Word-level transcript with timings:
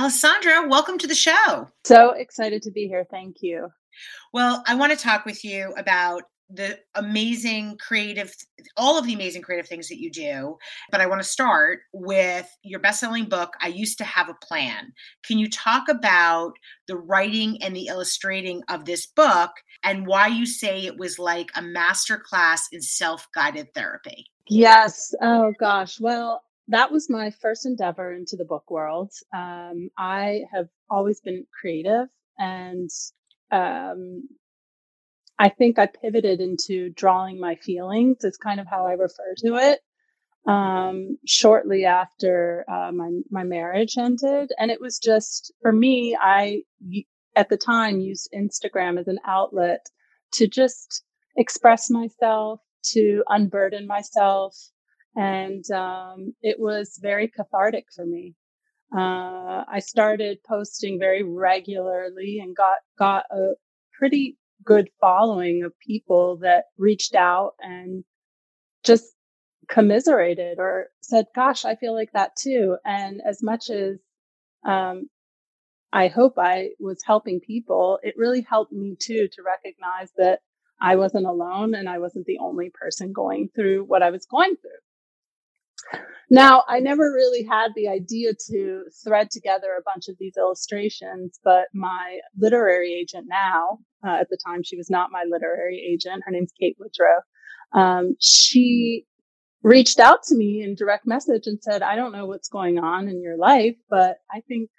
Alessandra, 0.00 0.66
welcome 0.66 0.96
to 0.96 1.06
the 1.06 1.14
show. 1.14 1.68
So 1.84 2.12
excited 2.12 2.62
to 2.62 2.70
be 2.70 2.88
here. 2.88 3.06
Thank 3.10 3.42
you. 3.42 3.68
Well, 4.32 4.64
I 4.66 4.74
want 4.74 4.92
to 4.92 4.98
talk 4.98 5.26
with 5.26 5.44
you 5.44 5.74
about 5.76 6.22
the 6.48 6.78
amazing 6.94 7.76
creative 7.76 8.34
all 8.78 8.98
of 8.98 9.06
the 9.06 9.12
amazing 9.12 9.42
creative 9.42 9.68
things 9.68 9.86
that 9.86 10.00
you 10.00 10.10
do 10.10 10.56
but 10.90 11.00
i 11.00 11.06
want 11.06 11.22
to 11.22 11.28
start 11.28 11.78
with 11.92 12.52
your 12.64 12.80
best-selling 12.80 13.26
book 13.26 13.52
i 13.62 13.68
used 13.68 13.96
to 13.96 14.02
have 14.02 14.28
a 14.28 14.34
plan 14.44 14.92
can 15.24 15.38
you 15.38 15.48
talk 15.48 15.88
about 15.88 16.54
the 16.88 16.96
writing 16.96 17.62
and 17.62 17.76
the 17.76 17.86
illustrating 17.86 18.60
of 18.68 18.84
this 18.84 19.06
book 19.06 19.52
and 19.84 20.08
why 20.08 20.26
you 20.26 20.44
say 20.44 20.86
it 20.86 20.98
was 20.98 21.20
like 21.20 21.52
a 21.54 21.62
master 21.62 22.18
class 22.18 22.66
in 22.72 22.82
self-guided 22.82 23.72
therapy 23.72 24.26
yes 24.48 25.14
oh 25.22 25.52
gosh 25.60 26.00
well 26.00 26.42
that 26.70 26.90
was 26.90 27.10
my 27.10 27.30
first 27.30 27.66
endeavor 27.66 28.12
into 28.12 28.36
the 28.36 28.44
book 28.44 28.70
world 28.70 29.10
um, 29.34 29.90
i 29.98 30.42
have 30.52 30.68
always 30.90 31.20
been 31.20 31.46
creative 31.60 32.08
and 32.38 32.90
um, 33.52 34.22
I 35.40 35.48
think 35.48 35.78
I 35.78 35.86
pivoted 35.86 36.40
into 36.40 36.90
drawing 36.90 37.40
my 37.40 37.54
feelings. 37.54 38.24
It's 38.24 38.36
kind 38.36 38.60
of 38.60 38.66
how 38.66 38.86
I 38.86 38.92
refer 38.92 39.34
to 39.38 39.56
it. 39.56 39.80
Um, 40.46 41.18
shortly 41.26 41.86
after 41.86 42.64
uh, 42.68 42.92
my 42.92 43.10
my 43.30 43.44
marriage 43.44 43.96
ended, 43.98 44.52
and 44.58 44.70
it 44.70 44.80
was 44.80 44.98
just 44.98 45.52
for 45.62 45.72
me. 45.72 46.16
I 46.20 46.62
at 47.36 47.48
the 47.48 47.56
time 47.56 48.00
used 48.00 48.28
Instagram 48.34 48.98
as 48.98 49.08
an 49.08 49.18
outlet 49.26 49.86
to 50.34 50.46
just 50.46 51.04
express 51.36 51.90
myself, 51.90 52.60
to 52.92 53.22
unburden 53.28 53.86
myself, 53.86 54.54
and 55.16 55.68
um, 55.70 56.34
it 56.42 56.58
was 56.58 56.98
very 57.00 57.28
cathartic 57.28 57.86
for 57.94 58.06
me. 58.06 58.34
Uh, 58.96 59.64
I 59.68 59.78
started 59.80 60.38
posting 60.48 60.98
very 60.98 61.22
regularly 61.22 62.40
and 62.42 62.56
got 62.56 62.78
got 62.98 63.24
a 63.30 63.52
pretty 63.98 64.36
good 64.64 64.90
following 65.00 65.62
of 65.64 65.78
people 65.78 66.38
that 66.38 66.64
reached 66.76 67.14
out 67.14 67.52
and 67.60 68.04
just 68.84 69.04
commiserated 69.68 70.58
or 70.58 70.88
said, 71.00 71.26
gosh, 71.34 71.64
I 71.64 71.76
feel 71.76 71.94
like 71.94 72.12
that 72.12 72.36
too. 72.36 72.76
And 72.84 73.20
as 73.24 73.42
much 73.42 73.70
as, 73.70 73.98
um, 74.64 75.08
I 75.92 76.08
hope 76.08 76.34
I 76.38 76.70
was 76.78 77.02
helping 77.04 77.40
people, 77.40 77.98
it 78.02 78.14
really 78.16 78.42
helped 78.42 78.72
me 78.72 78.96
too 78.98 79.28
to 79.32 79.42
recognize 79.42 80.10
that 80.16 80.40
I 80.80 80.96
wasn't 80.96 81.26
alone 81.26 81.74
and 81.74 81.88
I 81.88 81.98
wasn't 81.98 82.26
the 82.26 82.38
only 82.38 82.70
person 82.70 83.12
going 83.12 83.50
through 83.54 83.84
what 83.84 84.02
I 84.02 84.10
was 84.10 84.26
going 84.26 84.56
through. 84.56 84.70
Now, 86.30 86.62
I 86.68 86.78
never 86.78 87.12
really 87.12 87.42
had 87.42 87.72
the 87.74 87.88
idea 87.88 88.32
to 88.50 88.84
thread 89.04 89.30
together 89.30 89.68
a 89.76 89.82
bunch 89.82 90.08
of 90.08 90.16
these 90.18 90.34
illustrations, 90.36 91.40
but 91.42 91.66
my 91.74 92.20
literary 92.38 92.94
agent 92.94 93.26
now, 93.28 93.80
uh, 94.06 94.20
at 94.20 94.28
the 94.30 94.38
time 94.46 94.62
she 94.62 94.76
was 94.76 94.88
not 94.88 95.10
my 95.10 95.24
literary 95.28 95.84
agent, 95.92 96.22
her 96.24 96.30
name's 96.30 96.52
Kate 96.58 96.76
Woodrow, 96.78 97.20
um, 97.72 98.14
she 98.20 99.06
reached 99.62 99.98
out 99.98 100.22
to 100.24 100.36
me 100.36 100.62
in 100.62 100.74
direct 100.74 101.06
message 101.06 101.46
and 101.46 101.58
said, 101.62 101.82
I 101.82 101.96
don't 101.96 102.12
know 102.12 102.26
what's 102.26 102.48
going 102.48 102.78
on 102.78 103.08
in 103.08 103.22
your 103.22 103.36
life, 103.36 103.76
but 103.88 104.18
I 104.32 104.40
think 104.46 104.70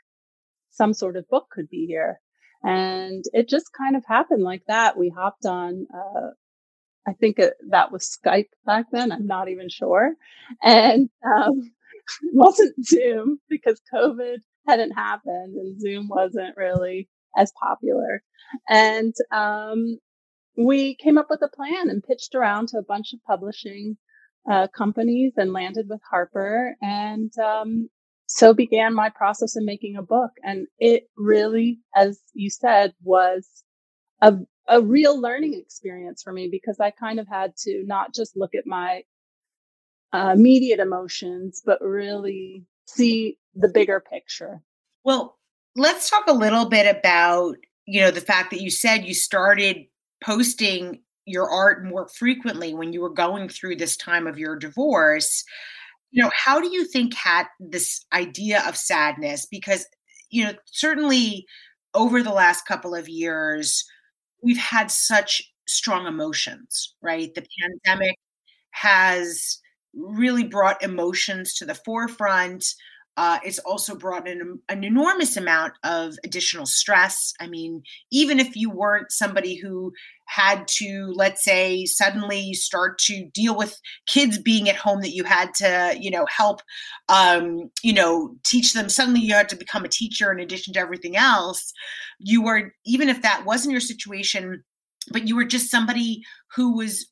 some 0.71 0.93
sort 0.93 1.17
of 1.17 1.27
book 1.29 1.47
could 1.51 1.69
be 1.69 1.85
here. 1.85 2.19
And 2.63 3.23
it 3.33 3.49
just 3.49 3.71
kind 3.77 3.95
of 3.95 4.05
happened 4.05 4.43
like 4.43 4.63
that. 4.67 4.97
We 4.97 5.09
hopped 5.09 5.45
on 5.45 5.87
uh, 5.93 6.29
I 7.07 7.13
think 7.13 7.39
it, 7.39 7.53
that 7.69 7.91
was 7.91 8.17
Skype 8.23 8.49
back 8.65 8.85
then. 8.91 9.11
I'm 9.11 9.27
not 9.27 9.49
even 9.49 9.69
sure. 9.69 10.13
And 10.61 11.09
um, 11.25 11.71
it 12.23 12.29
wasn't 12.33 12.85
Zoom 12.85 13.39
because 13.49 13.81
COVID 13.93 14.37
hadn't 14.67 14.91
happened 14.91 15.55
and 15.55 15.79
Zoom 15.79 16.07
wasn't 16.07 16.55
really 16.57 17.09
as 17.37 17.51
popular. 17.61 18.21
And 18.69 19.13
um, 19.31 19.97
we 20.57 20.95
came 20.95 21.17
up 21.17 21.27
with 21.29 21.41
a 21.41 21.55
plan 21.55 21.89
and 21.89 22.03
pitched 22.03 22.35
around 22.35 22.67
to 22.69 22.77
a 22.77 22.83
bunch 22.83 23.13
of 23.13 23.23
publishing 23.25 23.97
uh, 24.49 24.67
companies 24.67 25.33
and 25.37 25.53
landed 25.53 25.87
with 25.89 26.01
Harper. 26.09 26.75
And 26.81 27.31
um, 27.39 27.89
so 28.27 28.53
began 28.53 28.93
my 28.93 29.09
process 29.09 29.55
of 29.55 29.63
making 29.63 29.95
a 29.95 30.03
book. 30.03 30.31
And 30.43 30.67
it 30.79 31.03
really, 31.17 31.79
as 31.95 32.19
you 32.33 32.49
said, 32.49 32.93
was 33.03 33.47
a 34.21 34.37
a 34.67 34.81
real 34.81 35.19
learning 35.19 35.53
experience 35.55 36.21
for 36.21 36.31
me 36.31 36.47
because 36.47 36.79
I 36.79 36.91
kind 36.91 37.19
of 37.19 37.27
had 37.27 37.55
to 37.57 37.83
not 37.85 38.13
just 38.13 38.37
look 38.37 38.55
at 38.55 38.67
my 38.67 39.03
uh, 40.13 40.33
immediate 40.35 40.79
emotions, 40.79 41.61
but 41.65 41.81
really 41.81 42.65
see 42.85 43.37
the 43.55 43.69
bigger 43.69 43.99
picture. 43.99 44.61
Well, 45.03 45.37
let's 45.75 46.09
talk 46.09 46.25
a 46.27 46.33
little 46.33 46.65
bit 46.65 46.95
about, 46.95 47.55
you 47.85 48.01
know, 48.01 48.11
the 48.11 48.21
fact 48.21 48.51
that 48.51 48.61
you 48.61 48.69
said 48.69 49.05
you 49.05 49.13
started 49.13 49.85
posting 50.23 51.01
your 51.25 51.49
art 51.49 51.85
more 51.85 52.07
frequently 52.09 52.73
when 52.73 52.93
you 52.93 53.01
were 53.01 53.09
going 53.09 53.49
through 53.49 53.75
this 53.75 53.95
time 53.95 54.27
of 54.27 54.37
your 54.37 54.55
divorce. 54.55 55.43
You 56.11 56.23
know, 56.23 56.31
how 56.33 56.59
do 56.59 56.69
you 56.71 56.85
think 56.85 57.13
had 57.13 57.47
this 57.59 58.05
idea 58.11 58.63
of 58.67 58.75
sadness? 58.75 59.47
Because, 59.49 59.85
you 60.29 60.43
know, 60.43 60.53
certainly 60.65 61.45
over 61.93 62.21
the 62.21 62.33
last 62.33 62.65
couple 62.65 62.93
of 62.93 63.07
years, 63.07 63.85
we've 64.41 64.57
had 64.57 64.91
such 64.91 65.41
strong 65.67 66.07
emotions, 66.07 66.95
right? 67.01 67.33
The 67.33 67.45
pandemic 67.61 68.17
has 68.71 69.59
really 69.93 70.43
brought 70.43 70.83
emotions 70.83 71.53
to 71.55 71.65
the 71.65 71.75
forefront. 71.75 72.65
Uh, 73.17 73.39
it's 73.43 73.59
also 73.59 73.93
brought 73.93 74.27
in 74.27 74.59
an 74.69 74.83
enormous 74.83 75.35
amount 75.35 75.73
of 75.83 76.15
additional 76.23 76.65
stress. 76.65 77.33
I 77.39 77.47
mean, 77.47 77.83
even 78.11 78.39
if 78.39 78.55
you 78.55 78.69
weren't 78.69 79.11
somebody 79.11 79.55
who 79.55 79.91
had 80.31 80.65
to, 80.65 81.11
let's 81.15 81.43
say, 81.43 81.85
suddenly 81.85 82.53
start 82.53 82.97
to 82.97 83.25
deal 83.33 83.55
with 83.55 83.77
kids 84.07 84.37
being 84.37 84.69
at 84.69 84.77
home 84.77 85.01
that 85.01 85.13
you 85.13 85.25
had 85.25 85.53
to, 85.53 85.93
you 85.99 86.09
know, 86.09 86.25
help, 86.25 86.61
um, 87.09 87.69
you 87.83 87.91
know, 87.91 88.33
teach 88.45 88.71
them. 88.71 88.87
Suddenly 88.87 89.19
you 89.19 89.33
had 89.33 89.49
to 89.49 89.57
become 89.57 89.83
a 89.83 89.89
teacher 89.89 90.31
in 90.31 90.39
addition 90.39 90.73
to 90.73 90.79
everything 90.79 91.17
else. 91.17 91.73
You 92.17 92.43
were, 92.43 92.71
even 92.85 93.09
if 93.09 93.21
that 93.23 93.43
wasn't 93.45 93.73
your 93.73 93.81
situation, 93.81 94.63
but 95.11 95.27
you 95.27 95.35
were 95.35 95.43
just 95.43 95.69
somebody 95.69 96.23
who 96.55 96.77
was 96.77 97.07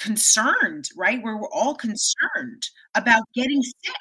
concerned, 0.00 0.88
right? 0.96 1.22
Where 1.22 1.36
we're 1.36 1.52
all 1.52 1.74
concerned 1.74 2.62
about 2.94 3.22
getting 3.34 3.62
sick 3.62 3.94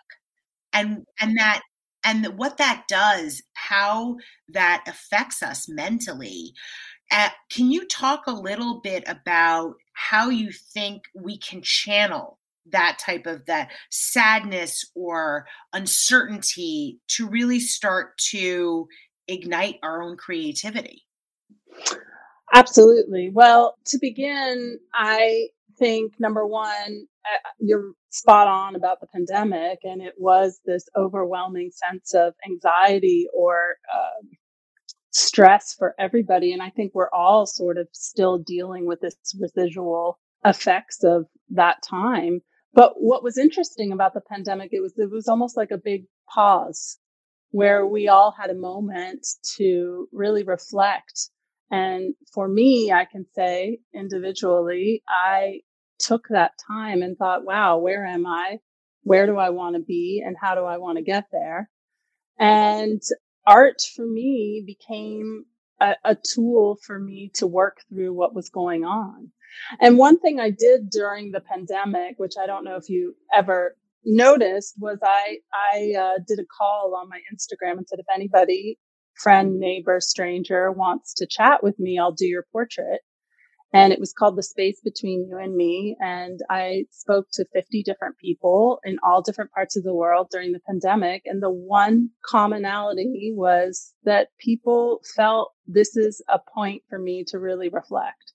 and 0.71 1.05
and 1.19 1.37
that 1.37 1.61
and 2.03 2.25
what 2.37 2.57
that 2.57 2.83
does 2.87 3.41
how 3.53 4.15
that 4.49 4.83
affects 4.87 5.43
us 5.43 5.67
mentally 5.69 6.53
uh, 7.11 7.29
can 7.51 7.71
you 7.71 7.87
talk 7.87 8.27
a 8.27 8.31
little 8.31 8.79
bit 8.81 9.03
about 9.07 9.75
how 9.93 10.29
you 10.29 10.51
think 10.51 11.03
we 11.15 11.37
can 11.37 11.61
channel 11.61 12.39
that 12.71 12.99
type 13.03 13.25
of 13.25 13.45
that 13.45 13.69
sadness 13.89 14.83
or 14.95 15.45
uncertainty 15.73 16.99
to 17.07 17.27
really 17.27 17.59
start 17.59 18.17
to 18.17 18.87
ignite 19.27 19.75
our 19.83 20.01
own 20.01 20.15
creativity? 20.15 21.03
Absolutely. 22.53 23.29
Well 23.29 23.75
to 23.85 23.97
begin 23.99 24.77
i 24.93 25.47
think 25.79 26.13
number 26.19 26.45
one 26.45 27.07
uh, 27.25 27.49
you're 27.59 27.93
spot 28.11 28.47
on 28.47 28.75
about 28.75 28.99
the 28.99 29.07
pandemic, 29.07 29.79
and 29.83 30.01
it 30.01 30.13
was 30.17 30.59
this 30.65 30.87
overwhelming 30.97 31.71
sense 31.71 32.13
of 32.13 32.33
anxiety 32.45 33.27
or 33.33 33.77
um, 33.93 34.29
stress 35.11 35.75
for 35.77 35.93
everybody. 35.99 36.53
And 36.53 36.61
I 36.61 36.69
think 36.69 36.93
we're 36.93 37.11
all 37.13 37.45
sort 37.45 37.77
of 37.77 37.87
still 37.91 38.37
dealing 38.37 38.85
with 38.85 39.01
this 39.01 39.15
residual 39.39 40.19
effects 40.43 41.03
of 41.03 41.25
that 41.49 41.83
time. 41.83 42.41
But 42.73 42.93
what 42.95 43.23
was 43.23 43.37
interesting 43.37 43.91
about 43.91 44.13
the 44.13 44.21
pandemic, 44.21 44.69
it 44.71 44.81
was 44.81 44.93
it 44.97 45.11
was 45.11 45.27
almost 45.27 45.57
like 45.57 45.71
a 45.71 45.77
big 45.77 46.05
pause 46.33 46.97
where 47.51 47.85
we 47.85 48.07
all 48.07 48.31
had 48.31 48.49
a 48.49 48.55
moment 48.55 49.27
to 49.57 50.07
really 50.13 50.43
reflect. 50.43 51.29
And 51.69 52.15
for 52.33 52.47
me, 52.47 52.91
I 52.91 53.05
can 53.05 53.25
say 53.35 53.79
individually, 53.93 55.03
I 55.07 55.61
took 55.99 56.27
that 56.29 56.53
time 56.65 57.01
and 57.01 57.17
thought, 57.17 57.45
wow, 57.45 57.77
where 57.77 58.05
am 58.05 58.25
I? 58.25 58.59
Where 59.03 59.25
do 59.25 59.37
I 59.37 59.49
want 59.49 59.75
to 59.75 59.81
be? 59.81 60.23
And 60.25 60.35
how 60.39 60.55
do 60.55 60.61
I 60.63 60.77
want 60.77 60.97
to 60.97 61.03
get 61.03 61.25
there? 61.31 61.69
And 62.39 63.01
art 63.45 63.81
for 63.95 64.05
me 64.05 64.63
became 64.65 65.45
a, 65.79 65.95
a, 66.03 66.15
tool 66.15 66.77
for 66.85 66.99
me 66.99 67.31
to 67.35 67.47
work 67.47 67.77
through 67.89 68.13
what 68.13 68.35
was 68.35 68.49
going 68.49 68.83
on. 68.83 69.31
And 69.79 69.97
one 69.97 70.19
thing 70.19 70.39
I 70.39 70.51
did 70.51 70.89
during 70.89 71.31
the 71.31 71.41
pandemic, 71.41 72.15
which 72.17 72.33
I 72.41 72.45
don't 72.45 72.63
know 72.63 72.75
if 72.75 72.87
you 72.89 73.15
ever 73.35 73.75
noticed, 74.05 74.75
was 74.79 74.99
I 75.03 75.37
I 75.53 75.93
uh, 75.99 76.19
did 76.25 76.39
a 76.39 76.45
call 76.45 76.95
on 76.95 77.09
my 77.09 77.19
Instagram 77.33 77.77
and 77.77 77.87
said, 77.87 77.99
if 77.99 78.05
anybody, 78.13 78.77
friend, 79.15 79.59
neighbor, 79.59 79.99
stranger, 79.99 80.71
wants 80.71 81.13
to 81.15 81.27
chat 81.27 81.63
with 81.63 81.77
me, 81.79 81.99
I'll 81.99 82.13
do 82.13 82.27
your 82.27 82.45
portrait. 82.51 83.01
And 83.73 83.93
it 83.93 83.99
was 83.99 84.13
called 84.13 84.35
The 84.35 84.43
Space 84.43 84.81
Between 84.83 85.27
You 85.29 85.37
and 85.37 85.55
Me. 85.55 85.95
And 86.01 86.39
I 86.49 86.85
spoke 86.91 87.27
to 87.33 87.45
50 87.53 87.83
different 87.83 88.17
people 88.17 88.79
in 88.83 88.97
all 89.01 89.21
different 89.21 89.51
parts 89.51 89.77
of 89.77 89.83
the 89.83 89.93
world 89.93 90.27
during 90.29 90.51
the 90.51 90.59
pandemic. 90.67 91.21
And 91.25 91.41
the 91.41 91.49
one 91.49 92.09
commonality 92.25 93.31
was 93.33 93.93
that 94.03 94.29
people 94.39 94.99
felt 95.15 95.53
this 95.67 95.95
is 95.95 96.21
a 96.27 96.39
point 96.53 96.83
for 96.89 96.99
me 96.99 97.23
to 97.27 97.39
really 97.39 97.69
reflect. 97.69 98.33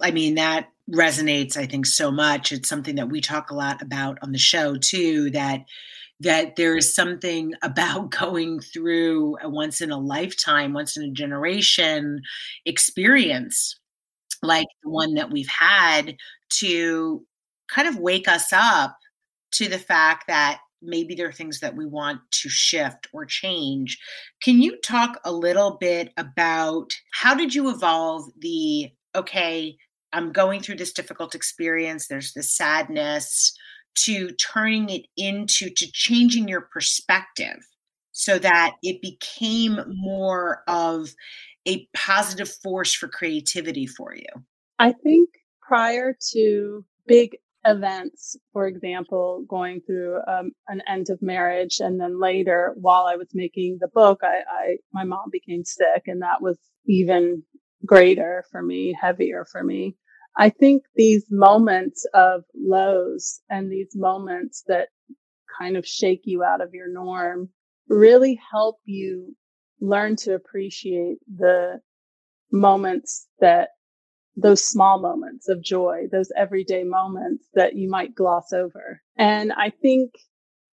I 0.00 0.10
mean, 0.10 0.34
that 0.34 0.68
resonates, 0.92 1.56
I 1.56 1.66
think, 1.66 1.86
so 1.86 2.10
much. 2.10 2.50
It's 2.50 2.68
something 2.68 2.96
that 2.96 3.08
we 3.08 3.20
talk 3.20 3.50
a 3.50 3.54
lot 3.54 3.82
about 3.82 4.18
on 4.20 4.32
the 4.32 4.38
show, 4.38 4.76
too, 4.76 5.30
that 5.30 5.64
that 6.20 6.54
there 6.54 6.76
is 6.76 6.94
something 6.94 7.52
about 7.62 8.10
going 8.10 8.60
through 8.60 9.36
a 9.42 9.48
once 9.48 9.80
in 9.80 9.90
a 9.90 9.98
lifetime, 9.98 10.72
once 10.72 10.96
in 10.96 11.04
a 11.04 11.10
generation 11.10 12.20
experience 12.64 13.76
like 14.42 14.66
the 14.82 14.90
one 14.90 15.14
that 15.14 15.30
we've 15.30 15.48
had 15.48 16.16
to 16.50 17.24
kind 17.68 17.88
of 17.88 17.98
wake 17.98 18.28
us 18.28 18.52
up 18.52 18.96
to 19.52 19.68
the 19.68 19.78
fact 19.78 20.24
that 20.26 20.58
maybe 20.82 21.14
there 21.14 21.28
are 21.28 21.32
things 21.32 21.60
that 21.60 21.76
we 21.76 21.86
want 21.86 22.20
to 22.32 22.48
shift 22.48 23.06
or 23.12 23.24
change. 23.24 23.98
Can 24.42 24.60
you 24.60 24.76
talk 24.80 25.20
a 25.24 25.32
little 25.32 25.76
bit 25.80 26.12
about 26.16 26.90
how 27.12 27.34
did 27.34 27.54
you 27.54 27.70
evolve 27.70 28.24
the 28.40 28.90
okay, 29.14 29.76
I'm 30.12 30.32
going 30.32 30.60
through 30.60 30.76
this 30.76 30.92
difficult 30.92 31.34
experience, 31.34 32.08
there's 32.08 32.32
this 32.32 32.56
sadness 32.56 33.52
to 33.94 34.30
turning 34.32 34.88
it 34.88 35.06
into 35.16 35.68
to 35.70 35.90
changing 35.92 36.48
your 36.48 36.62
perspective 36.72 37.58
so 38.12 38.38
that 38.38 38.72
it 38.82 39.02
became 39.02 39.80
more 39.88 40.62
of 40.66 41.10
a 41.66 41.86
positive 41.94 42.50
force 42.62 42.94
for 42.94 43.08
creativity 43.08 43.86
for 43.86 44.14
you? 44.14 44.44
I 44.78 44.92
think 44.92 45.28
prior 45.60 46.16
to 46.32 46.84
big 47.06 47.36
events, 47.64 48.36
for 48.52 48.66
example, 48.66 49.44
going 49.48 49.80
through 49.86 50.18
um, 50.26 50.50
an 50.68 50.82
end 50.88 51.08
of 51.10 51.22
marriage, 51.22 51.78
and 51.78 52.00
then 52.00 52.20
later, 52.20 52.74
while 52.76 53.04
I 53.04 53.16
was 53.16 53.28
making 53.34 53.78
the 53.80 53.88
book, 53.88 54.20
I, 54.22 54.42
I 54.50 54.76
my 54.92 55.04
mom 55.04 55.30
became 55.30 55.64
sick, 55.64 56.02
and 56.06 56.22
that 56.22 56.42
was 56.42 56.58
even 56.86 57.42
greater 57.86 58.44
for 58.50 58.62
me, 58.62 58.96
heavier 59.00 59.46
for 59.50 59.62
me. 59.62 59.96
I 60.36 60.48
think 60.48 60.84
these 60.96 61.26
moments 61.30 62.06
of 62.14 62.44
lows 62.54 63.40
and 63.50 63.70
these 63.70 63.90
moments 63.94 64.64
that 64.66 64.88
kind 65.58 65.76
of 65.76 65.86
shake 65.86 66.22
you 66.24 66.42
out 66.42 66.62
of 66.62 66.72
your 66.72 66.90
norm 66.90 67.50
really 67.88 68.40
help 68.50 68.78
you 68.84 69.36
learn 69.82 70.14
to 70.14 70.34
appreciate 70.34 71.18
the 71.26 71.80
moments 72.52 73.26
that 73.40 73.70
those 74.36 74.64
small 74.64 75.00
moments 75.00 75.48
of 75.48 75.62
joy, 75.62 76.04
those 76.10 76.32
everyday 76.36 76.84
moments 76.84 77.44
that 77.54 77.74
you 77.74 77.90
might 77.90 78.14
gloss 78.14 78.52
over. 78.52 79.02
And 79.16 79.52
I 79.52 79.70
think 79.70 80.12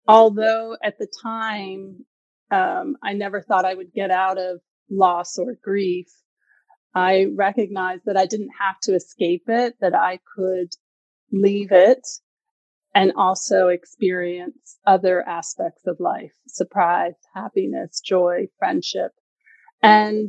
although 0.06 0.76
at 0.82 0.98
the 0.98 1.08
time, 1.22 2.04
um, 2.50 2.96
I 3.02 3.14
never 3.14 3.42
thought 3.42 3.64
I 3.64 3.74
would 3.74 3.92
get 3.92 4.10
out 4.10 4.38
of 4.38 4.60
loss 4.90 5.38
or 5.38 5.56
grief, 5.62 6.06
I 6.94 7.26
recognized 7.34 8.02
that 8.06 8.16
I 8.16 8.26
didn't 8.26 8.50
have 8.60 8.78
to 8.82 8.94
escape 8.94 9.44
it, 9.48 9.74
that 9.80 9.94
I 9.94 10.20
could 10.36 10.68
leave 11.32 11.72
it 11.72 12.06
and 12.98 13.12
also 13.16 13.68
experience 13.68 14.76
other 14.84 15.22
aspects 15.28 15.86
of 15.86 16.00
life, 16.00 16.32
surprise, 16.48 17.14
happiness, 17.32 18.00
joy, 18.00 18.48
friendship. 18.58 19.12
And 19.84 20.28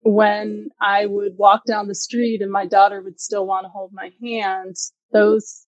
when 0.00 0.70
I 0.80 1.06
would 1.06 1.38
walk 1.38 1.64
down 1.64 1.86
the 1.86 1.94
street 1.94 2.42
and 2.42 2.50
my 2.50 2.66
daughter 2.66 3.00
would 3.00 3.20
still 3.20 3.46
want 3.46 3.66
to 3.66 3.68
hold 3.68 3.92
my 3.92 4.10
hand, 4.20 4.74
those 5.12 5.64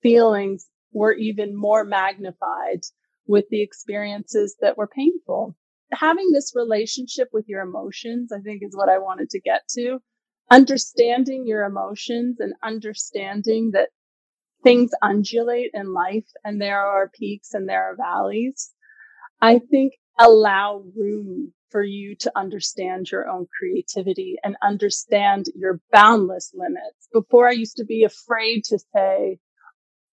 feelings 0.00 0.68
were 0.92 1.12
even 1.14 1.56
more 1.56 1.82
magnified 1.82 2.82
with 3.26 3.46
the 3.50 3.60
experiences 3.60 4.54
that 4.60 4.78
were 4.78 4.86
painful. 4.86 5.56
Having 5.90 6.30
this 6.32 6.52
relationship 6.54 7.30
with 7.32 7.48
your 7.48 7.62
emotions, 7.62 8.30
I 8.30 8.38
think 8.38 8.62
is 8.62 8.76
what 8.76 8.88
I 8.88 8.98
wanted 8.98 9.28
to 9.30 9.40
get 9.40 9.62
to. 9.70 9.98
Understanding 10.52 11.48
your 11.48 11.64
emotions 11.64 12.38
and 12.38 12.54
understanding 12.62 13.72
that 13.72 13.88
things 14.62 14.90
undulate 15.02 15.70
in 15.74 15.92
life 15.92 16.26
and 16.44 16.60
there 16.60 16.80
are 16.80 17.10
peaks 17.10 17.54
and 17.54 17.68
there 17.68 17.84
are 17.84 17.96
valleys, 17.96 18.72
I 19.40 19.58
think 19.58 19.94
allow 20.18 20.82
room 20.96 21.52
for 21.70 21.82
you 21.82 22.16
to 22.16 22.32
understand 22.34 23.10
your 23.10 23.28
own 23.28 23.46
creativity 23.58 24.36
and 24.42 24.56
understand 24.62 25.46
your 25.54 25.80
boundless 25.92 26.52
limits. 26.54 27.08
Before 27.12 27.46
I 27.48 27.52
used 27.52 27.76
to 27.76 27.84
be 27.84 28.04
afraid 28.04 28.64
to 28.64 28.78
say, 28.94 29.38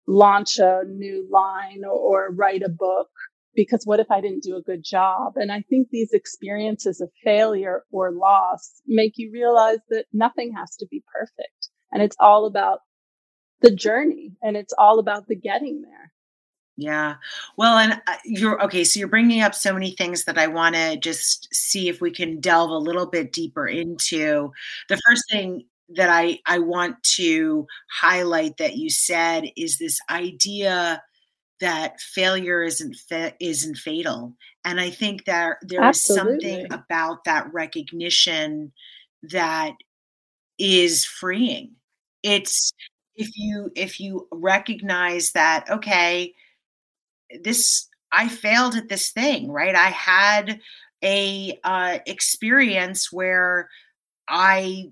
launch 0.07 0.59
a 0.59 0.83
new 0.87 1.27
line 1.31 1.81
or, 1.83 2.27
or 2.27 2.31
write 2.31 2.61
a 2.61 2.69
book 2.69 3.07
because 3.55 3.85
what 3.85 3.99
if 3.99 4.11
I 4.11 4.21
didn't 4.21 4.43
do 4.43 4.57
a 4.57 4.61
good 4.61 4.83
job? 4.83 5.33
And 5.37 5.51
I 5.51 5.63
think 5.69 5.87
these 5.89 6.11
experiences 6.11 6.99
of 6.99 7.09
failure 7.23 7.83
or 7.89 8.11
loss 8.11 8.81
make 8.85 9.13
you 9.15 9.31
realize 9.31 9.79
that 9.89 10.05
nothing 10.11 10.53
has 10.57 10.75
to 10.77 10.87
be 10.91 11.03
perfect. 11.13 11.69
And 11.91 12.03
it's 12.03 12.17
all 12.19 12.45
about 12.45 12.79
the 13.61 13.71
journey 13.71 14.31
and 14.41 14.55
it's 14.57 14.73
all 14.77 14.99
about 14.99 15.27
the 15.27 15.35
getting 15.35 15.81
there. 15.81 16.11
Yeah. 16.77 17.15
Well, 17.57 17.77
and 17.77 17.93
uh, 18.05 18.15
you're 18.25 18.61
okay. 18.63 18.83
So 18.83 18.99
you're 18.99 19.07
bringing 19.07 19.41
up 19.41 19.55
so 19.55 19.73
many 19.73 19.91
things 19.91 20.25
that 20.25 20.37
I 20.37 20.47
want 20.47 20.75
to 20.75 20.97
just 20.97 21.53
see 21.53 21.87
if 21.87 22.01
we 22.01 22.11
can 22.11 22.41
delve 22.41 22.69
a 22.69 22.77
little 22.77 23.05
bit 23.05 23.31
deeper 23.31 23.65
into. 23.67 24.51
The 24.89 24.99
first 25.07 25.23
thing 25.31 25.65
that 25.89 26.09
I 26.09 26.39
I 26.45 26.59
want 26.59 27.01
to 27.15 27.65
highlight 27.89 28.57
that 28.57 28.75
you 28.75 28.89
said 28.89 29.45
is 29.55 29.77
this 29.77 29.99
idea 30.09 31.01
that 31.61 32.01
failure 32.01 32.61
isn't 32.61 32.95
fa- 33.07 33.33
isn't 33.39 33.77
fatal, 33.77 34.35
and 34.65 34.81
I 34.81 34.89
think 34.89 35.23
that 35.25 35.57
there 35.61 35.81
Absolutely. 35.81 36.35
is 36.35 36.41
something 36.41 36.73
about 36.73 37.23
that 37.23 37.53
recognition 37.53 38.73
that 39.31 39.71
is 40.59 41.05
freeing. 41.05 41.71
It's 42.21 42.73
if 43.15 43.29
you 43.35 43.71
if 43.75 43.99
you 43.99 44.27
recognize 44.31 45.31
that 45.31 45.69
okay 45.69 46.33
this 47.43 47.87
i 48.11 48.27
failed 48.27 48.75
at 48.75 48.89
this 48.89 49.11
thing 49.11 49.51
right? 49.51 49.75
I 49.75 49.89
had 49.89 50.59
a 51.03 51.59
uh, 51.63 51.99
experience 52.05 53.11
where 53.11 53.69
i 54.27 54.85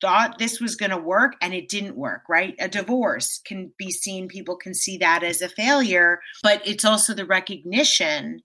thought 0.00 0.38
this 0.38 0.60
was 0.60 0.76
going 0.76 0.90
to 0.90 0.96
work 0.96 1.34
and 1.42 1.52
it 1.52 1.68
didn't 1.68 1.96
work 1.96 2.22
right? 2.28 2.54
A 2.60 2.68
divorce 2.68 3.40
can 3.44 3.72
be 3.78 3.90
seen 3.90 4.28
people 4.28 4.56
can 4.56 4.74
see 4.74 4.96
that 4.98 5.22
as 5.22 5.42
a 5.42 5.48
failure 5.48 6.20
but 6.42 6.66
it's 6.66 6.84
also 6.84 7.14
the 7.14 7.26
recognition 7.26 8.40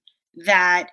that 0.45 0.89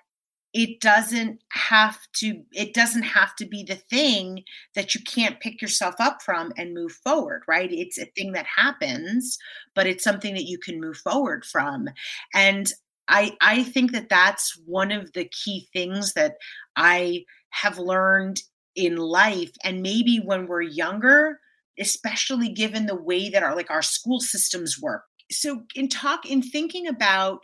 it 0.53 0.81
doesn't 0.81 1.39
have 1.49 1.97
to 2.13 2.43
it 2.51 2.73
doesn't 2.73 3.03
have 3.03 3.35
to 3.35 3.45
be 3.45 3.63
the 3.63 3.75
thing 3.75 4.43
that 4.75 4.93
you 4.93 5.01
can't 5.01 5.39
pick 5.39 5.61
yourself 5.61 5.95
up 5.99 6.21
from 6.21 6.51
and 6.57 6.73
move 6.73 6.91
forward 7.03 7.43
right? 7.47 7.71
It's 7.71 7.97
a 7.97 8.05
thing 8.05 8.33
that 8.33 8.45
happens 8.45 9.37
but 9.75 9.87
it's 9.87 10.03
something 10.03 10.33
that 10.35 10.47
you 10.47 10.57
can 10.57 10.81
move 10.81 10.97
forward 10.97 11.45
from. 11.45 11.87
And 12.33 12.71
i 13.07 13.35
i 13.41 13.63
think 13.63 13.91
that 13.93 14.09
that's 14.09 14.59
one 14.65 14.91
of 14.91 15.11
the 15.13 15.25
key 15.25 15.67
things 15.73 16.13
that 16.13 16.35
i 16.75 17.23
have 17.49 17.79
learned 17.79 18.39
in 18.75 18.95
life 18.95 19.51
and 19.63 19.81
maybe 19.81 20.17
when 20.23 20.45
we're 20.45 20.61
younger 20.61 21.39
especially 21.79 22.49
given 22.49 22.85
the 22.85 22.95
way 22.95 23.29
that 23.29 23.43
our 23.43 23.55
like 23.55 23.69
our 23.69 23.81
school 23.81 24.19
systems 24.19 24.79
work. 24.81 25.03
So 25.31 25.63
in 25.75 25.87
talk 25.87 26.29
in 26.29 26.41
thinking 26.41 26.87
about 26.87 27.43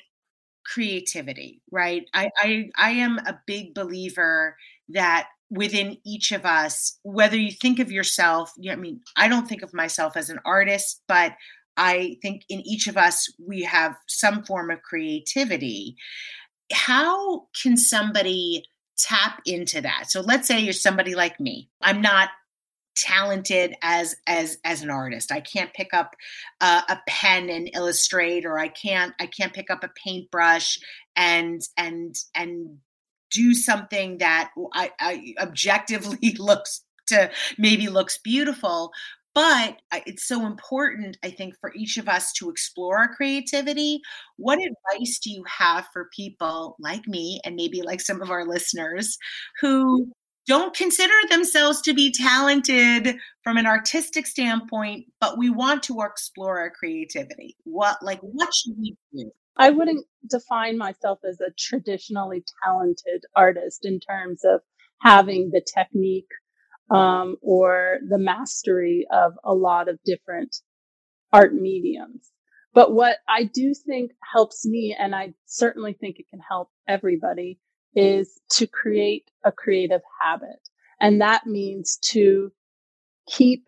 creativity, 0.73 1.61
right? 1.71 2.09
I, 2.13 2.29
I 2.37 2.69
I 2.77 2.91
am 2.91 3.19
a 3.19 3.39
big 3.45 3.73
believer 3.73 4.57
that 4.89 5.27
within 5.49 5.97
each 6.05 6.31
of 6.31 6.45
us, 6.45 6.99
whether 7.03 7.37
you 7.37 7.51
think 7.51 7.79
of 7.79 7.91
yourself, 7.91 8.51
you 8.57 8.69
know, 8.69 8.73
I 8.73 8.77
mean, 8.77 9.01
I 9.15 9.27
don't 9.27 9.47
think 9.47 9.63
of 9.63 9.73
myself 9.73 10.17
as 10.17 10.29
an 10.29 10.39
artist, 10.45 11.01
but 11.07 11.33
I 11.77 12.17
think 12.21 12.43
in 12.49 12.59
each 12.61 12.87
of 12.87 12.97
us 12.97 13.31
we 13.45 13.63
have 13.63 13.95
some 14.07 14.43
form 14.43 14.69
of 14.71 14.81
creativity. 14.81 15.95
How 16.73 17.47
can 17.61 17.77
somebody 17.77 18.65
tap 18.97 19.41
into 19.45 19.79
that? 19.81 20.11
So 20.11 20.21
let's 20.21 20.47
say 20.47 20.59
you're 20.59 20.73
somebody 20.73 21.15
like 21.15 21.39
me. 21.39 21.69
I'm 21.81 22.01
not 22.01 22.29
talented 22.97 23.75
as 23.81 24.15
as 24.27 24.57
as 24.65 24.81
an 24.81 24.89
artist. 24.89 25.31
I 25.31 25.39
can't 25.39 25.73
pick 25.73 25.93
up 25.93 26.15
uh, 26.59 26.81
a 26.89 26.97
pen 27.07 27.49
and 27.49 27.69
illustrate 27.73 28.45
or 28.45 28.57
i 28.57 28.67
can't 28.67 29.13
i 29.19 29.25
can't 29.25 29.53
pick 29.53 29.69
up 29.69 29.83
a 29.83 29.91
paintbrush 30.03 30.79
and 31.15 31.61
and 31.77 32.15
and 32.35 32.77
do 33.31 33.53
something 33.53 34.19
that 34.19 34.51
I, 34.73 34.91
I 34.99 35.33
objectively 35.39 36.35
looks 36.39 36.83
to 37.07 37.29
maybe 37.57 37.87
looks 37.87 38.17
beautiful 38.23 38.91
but 39.35 39.77
it's 40.05 40.27
so 40.27 40.45
important 40.45 41.17
i 41.23 41.29
think 41.29 41.55
for 41.59 41.71
each 41.75 41.97
of 41.97 42.07
us 42.09 42.31
to 42.33 42.49
explore 42.49 42.97
our 42.97 43.13
creativity. 43.13 44.01
What 44.37 44.59
advice 44.59 45.19
do 45.19 45.31
you 45.31 45.43
have 45.47 45.87
for 45.93 46.09
people 46.15 46.75
like 46.79 47.07
me 47.07 47.39
and 47.45 47.55
maybe 47.55 47.81
like 47.81 48.01
some 48.01 48.21
of 48.21 48.31
our 48.31 48.45
listeners 48.45 49.17
who 49.61 50.11
don't 50.47 50.73
consider 50.73 51.13
themselves 51.29 51.81
to 51.81 51.93
be 51.93 52.11
talented 52.11 53.17
from 53.43 53.57
an 53.57 53.67
artistic 53.67 54.25
standpoint, 54.25 55.05
but 55.19 55.37
we 55.37 55.49
want 55.49 55.83
to 55.83 56.01
explore 56.01 56.59
our 56.59 56.69
creativity. 56.69 57.55
What 57.65 57.97
like 58.01 58.19
what 58.21 58.53
should 58.53 58.75
we 58.79 58.95
do? 59.13 59.31
I 59.57 59.71
wouldn't 59.71 60.05
define 60.29 60.77
myself 60.77 61.19
as 61.27 61.41
a 61.41 61.51
traditionally 61.57 62.43
talented 62.63 63.23
artist 63.35 63.85
in 63.85 63.99
terms 63.99 64.43
of 64.45 64.61
having 65.01 65.49
the 65.51 65.61
technique 65.61 66.29
um, 66.89 67.37
or 67.41 67.97
the 68.07 68.19
mastery 68.19 69.05
of 69.11 69.33
a 69.43 69.53
lot 69.53 69.89
of 69.89 69.99
different 70.05 70.55
art 71.33 71.53
mediums. 71.53 72.29
But 72.73 72.93
what 72.93 73.17
I 73.27 73.43
do 73.43 73.73
think 73.73 74.11
helps 74.21 74.65
me, 74.65 74.95
and 74.97 75.15
I 75.15 75.33
certainly 75.45 75.93
think 75.93 76.19
it 76.19 76.29
can 76.29 76.39
help 76.47 76.69
everybody, 76.87 77.59
is 77.95 78.39
to 78.51 78.67
create 78.67 79.29
a 79.43 79.51
creative 79.51 80.01
habit. 80.21 80.59
And 80.99 81.21
that 81.21 81.45
means 81.45 81.97
to 82.11 82.51
keep 83.27 83.65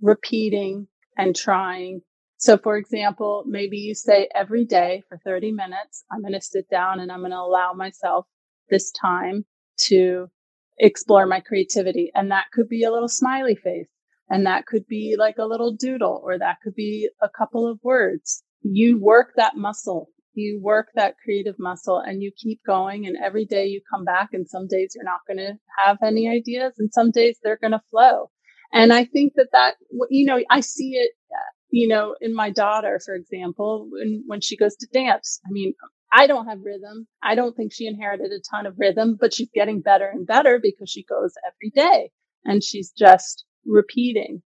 repeating 0.00 0.86
and 1.16 1.34
trying. 1.34 2.02
So, 2.38 2.56
for 2.56 2.76
example, 2.76 3.44
maybe 3.46 3.76
you 3.78 3.94
say 3.94 4.28
every 4.34 4.64
day 4.64 5.02
for 5.08 5.18
30 5.18 5.52
minutes, 5.52 6.04
I'm 6.10 6.20
going 6.20 6.32
to 6.32 6.40
sit 6.40 6.68
down 6.70 7.00
and 7.00 7.12
I'm 7.12 7.20
going 7.20 7.32
to 7.32 7.36
allow 7.36 7.72
myself 7.72 8.26
this 8.70 8.90
time 8.92 9.44
to 9.88 10.30
explore 10.78 11.26
my 11.26 11.40
creativity. 11.40 12.10
And 12.14 12.30
that 12.30 12.46
could 12.52 12.68
be 12.68 12.84
a 12.84 12.92
little 12.92 13.08
smiley 13.08 13.56
face. 13.56 13.88
And 14.30 14.46
that 14.46 14.66
could 14.66 14.86
be 14.86 15.16
like 15.18 15.38
a 15.38 15.44
little 15.44 15.74
doodle, 15.74 16.20
or 16.22 16.38
that 16.38 16.58
could 16.62 16.74
be 16.74 17.10
a 17.20 17.28
couple 17.28 17.68
of 17.68 17.80
words. 17.82 18.44
You 18.62 18.98
work 18.98 19.32
that 19.36 19.56
muscle 19.56 20.08
you 20.34 20.60
work 20.62 20.88
that 20.94 21.16
creative 21.22 21.56
muscle 21.58 21.98
and 21.98 22.22
you 22.22 22.30
keep 22.36 22.60
going 22.66 23.06
and 23.06 23.16
every 23.22 23.44
day 23.44 23.66
you 23.66 23.80
come 23.90 24.04
back 24.04 24.30
and 24.32 24.48
some 24.48 24.66
days 24.66 24.92
you're 24.94 25.04
not 25.04 25.20
going 25.26 25.38
to 25.38 25.58
have 25.84 25.98
any 26.02 26.28
ideas 26.28 26.74
and 26.78 26.92
some 26.92 27.10
days 27.10 27.38
they're 27.42 27.58
going 27.60 27.72
to 27.72 27.82
flow. 27.90 28.30
And 28.72 28.92
i 28.92 29.04
think 29.04 29.32
that 29.36 29.48
that 29.52 29.74
you 30.10 30.26
know 30.26 30.38
i 30.48 30.60
see 30.60 30.92
it 30.92 31.12
you 31.70 31.88
know 31.88 32.14
in 32.20 32.34
my 32.34 32.50
daughter 32.50 33.00
for 33.04 33.14
example 33.14 33.88
when 33.90 34.22
when 34.26 34.40
she 34.40 34.56
goes 34.56 34.76
to 34.76 34.86
dance. 34.92 35.40
I 35.46 35.50
mean 35.50 35.74
i 36.12 36.26
don't 36.26 36.46
have 36.46 36.58
rhythm. 36.64 37.06
I 37.22 37.34
don't 37.34 37.56
think 37.56 37.72
she 37.72 37.86
inherited 37.86 38.30
a 38.32 38.40
ton 38.50 38.66
of 38.66 38.74
rhythm 38.78 39.16
but 39.20 39.34
she's 39.34 39.50
getting 39.52 39.80
better 39.80 40.08
and 40.08 40.26
better 40.26 40.60
because 40.62 40.88
she 40.88 41.04
goes 41.04 41.32
every 41.46 41.70
day 41.74 42.10
and 42.44 42.62
she's 42.62 42.92
just 42.96 43.44
repeating. 43.66 44.42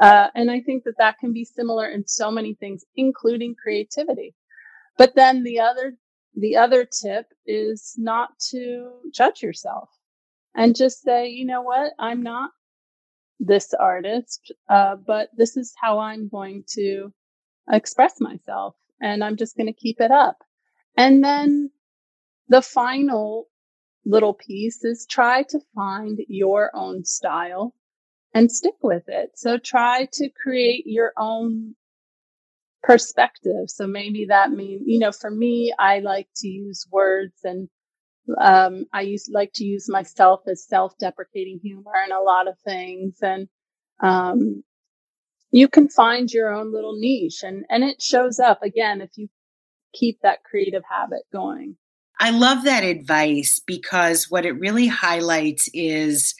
Uh, 0.00 0.28
and 0.34 0.50
i 0.50 0.60
think 0.60 0.84
that 0.84 0.98
that 0.98 1.18
can 1.18 1.32
be 1.32 1.44
similar 1.44 1.88
in 1.88 2.06
so 2.06 2.30
many 2.30 2.54
things 2.54 2.84
including 2.96 3.54
creativity 3.60 4.34
but 4.96 5.14
then 5.14 5.42
the 5.42 5.60
other 5.60 5.96
the 6.34 6.56
other 6.56 6.84
tip 6.84 7.26
is 7.46 7.94
not 7.96 8.38
to 8.50 8.90
judge 9.12 9.42
yourself 9.42 9.88
and 10.54 10.76
just 10.76 11.02
say, 11.02 11.28
you 11.28 11.46
know 11.46 11.62
what, 11.62 11.92
I'm 11.98 12.22
not 12.22 12.50
this 13.40 13.72
artist, 13.74 14.52
uh, 14.68 14.96
but 14.96 15.30
this 15.36 15.56
is 15.56 15.74
how 15.80 15.98
I'm 15.98 16.28
going 16.28 16.64
to 16.74 17.12
express 17.70 18.20
myself, 18.20 18.74
and 19.00 19.22
I'm 19.24 19.36
just 19.36 19.56
going 19.56 19.66
to 19.66 19.72
keep 19.72 20.00
it 20.00 20.10
up. 20.10 20.38
And 20.96 21.22
then 21.24 21.70
the 22.48 22.62
final 22.62 23.48
little 24.04 24.34
piece 24.34 24.84
is 24.84 25.06
try 25.06 25.42
to 25.42 25.60
find 25.74 26.18
your 26.28 26.70
own 26.74 27.04
style 27.04 27.74
and 28.32 28.50
stick 28.50 28.76
with 28.82 29.04
it. 29.08 29.32
So 29.34 29.58
try 29.58 30.06
to 30.12 30.30
create 30.30 30.84
your 30.86 31.12
own 31.18 31.74
perspective. 32.86 33.68
So 33.68 33.86
maybe 33.86 34.26
that 34.26 34.52
means, 34.52 34.82
you 34.86 35.00
know, 35.00 35.10
for 35.10 35.30
me, 35.30 35.74
I 35.76 35.98
like 35.98 36.28
to 36.36 36.48
use 36.48 36.86
words 36.92 37.34
and 37.42 37.68
um, 38.40 38.86
I 38.92 39.02
use 39.02 39.28
like 39.30 39.52
to 39.54 39.64
use 39.64 39.88
myself 39.88 40.40
as 40.46 40.66
self-deprecating 40.66 41.60
humor 41.62 41.92
and 42.02 42.12
a 42.12 42.20
lot 42.20 42.48
of 42.48 42.58
things, 42.64 43.18
and 43.22 43.48
um, 44.02 44.64
you 45.52 45.68
can 45.68 45.88
find 45.88 46.30
your 46.32 46.52
own 46.52 46.72
little 46.72 46.98
niche, 46.98 47.42
and 47.44 47.64
and 47.70 47.84
it 47.84 48.02
shows 48.02 48.40
up 48.40 48.64
again 48.64 49.00
if 49.00 49.10
you 49.16 49.28
keep 49.94 50.18
that 50.22 50.42
creative 50.42 50.82
habit 50.90 51.22
going. 51.32 51.76
I 52.18 52.30
love 52.30 52.64
that 52.64 52.82
advice 52.82 53.60
because 53.64 54.28
what 54.28 54.44
it 54.44 54.58
really 54.58 54.88
highlights 54.88 55.68
is 55.72 56.34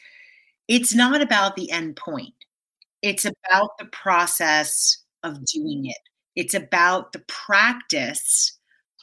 it's 0.67 0.93
not 0.93 1.21
about 1.21 1.55
the 1.55 1.71
end 1.71 1.95
point; 1.95 2.35
it's 3.01 3.23
about 3.23 3.77
the 3.79 3.87
process 3.93 4.97
of 5.23 5.45
doing 5.45 5.85
it. 5.85 5.97
It's 6.37 6.53
about 6.53 7.11
the 7.11 7.23
practice 7.27 8.57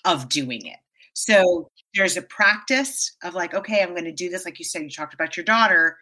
of 0.05 0.29
doing 0.29 0.65
it. 0.65 0.79
So 1.13 1.69
there's 1.95 2.17
a 2.17 2.23
practice 2.23 3.17
of 3.25 3.35
like, 3.35 3.55
okay, 3.55 3.83
I'm 3.83 3.91
going 3.91 4.05
to 4.05 4.13
do 4.13 4.31
this. 4.31 4.45
Like 4.45 4.59
you 4.59 4.65
said, 4.65 4.83
you 4.83 4.91
talked 4.91 5.15
about 5.15 5.37
your 5.37 5.45
daughter 5.45 5.99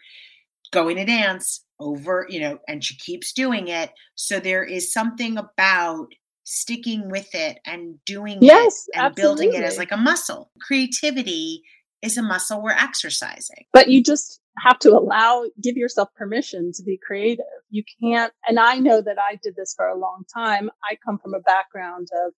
going 0.73 0.97
to 0.97 1.05
dance 1.05 1.65
over, 1.81 2.27
you 2.29 2.41
know, 2.41 2.59
and 2.69 2.85
she 2.85 2.97
keeps 2.97 3.33
doing 3.33 3.69
it. 3.69 3.91
So 4.15 4.41
there 4.41 4.63
is 4.63 4.93
something 4.93 5.39
about 5.39 6.09
sticking 6.45 7.09
with 7.09 7.35
it 7.35 7.59
and 7.67 7.97
doing 8.05 8.39
yes, 8.41 8.87
it 8.89 8.99
and 8.99 9.07
absolutely. 9.07 9.47
building 9.47 9.63
it 9.63 9.65
as 9.65 9.79
like 9.79 9.93
a 9.93 9.97
muscle. 9.97 10.51
Creativity 10.61 11.63
is 12.03 12.19
a 12.19 12.23
muscle 12.23 12.63
we're 12.63 12.73
exercising. 12.73 13.65
But 13.73 13.89
you 13.89 14.03
just 14.03 14.41
have 14.59 14.79
to 14.81 14.91
allow, 14.91 15.45
give 15.63 15.77
yourself 15.77 16.09
permission 16.15 16.73
to 16.75 16.83
be 16.83 16.99
creative. 16.99 17.45
You 17.73 17.85
can't, 18.03 18.35
and 18.47 18.59
I 18.59 18.75
know 18.75 19.01
that 19.01 19.17
I 19.19 19.39
did 19.43 19.57
this 19.57 19.73
for 19.75 19.89
a 19.89 19.99
long 19.99 20.25
time. 20.33 20.71
I 20.85 20.97
come 21.03 21.19
from 21.19 21.33
a 21.33 21.41
background 21.41 22.09
of 22.27 22.35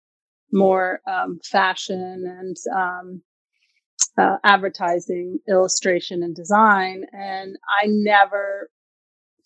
more 0.53 1.01
um, 1.11 1.41
fashion 1.43 2.25
and 2.25 2.57
um, 2.73 3.23
uh, 4.17 4.37
advertising, 4.45 5.41
illustration, 5.49 6.23
and 6.23 6.37
design. 6.37 7.07
And 7.13 7.57
I 7.83 7.87
never 7.89 8.71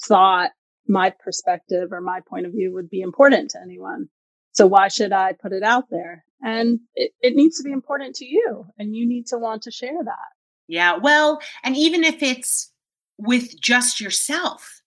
thought 0.05 0.51
my 0.87 1.09
perspective 1.25 1.89
or 1.91 2.03
my 2.03 2.21
point 2.29 2.45
of 2.45 2.53
view 2.53 2.75
would 2.75 2.91
be 2.91 3.01
important 3.01 3.51
to 3.53 3.61
anyone. 3.63 4.11
So 4.53 4.67
why 4.67 4.89
should 4.89 5.13
I 5.13 5.33
put 5.33 5.55
it 5.55 5.63
out 5.63 5.85
there? 5.91 6.23
And 6.43 6.81
it, 6.97 7.13
it 7.23 7.35
needs 7.35 7.57
to 7.57 7.65
be 7.65 7.73
important 7.73 8.17
to 8.17 8.27
you, 8.27 8.67
and 8.79 8.95
you 8.95 9.09
need 9.09 9.27
to 9.29 9.39
want 9.39 9.63
to 9.63 9.71
share 9.71 10.05
that. 10.05 10.29
Yeah. 10.67 10.99
Well, 10.99 11.41
and 11.65 11.75
even 11.79 12.05
if 12.05 12.23
it's 12.23 12.71
with 13.17 13.59
just 13.59 14.03
yourself. 14.03 14.78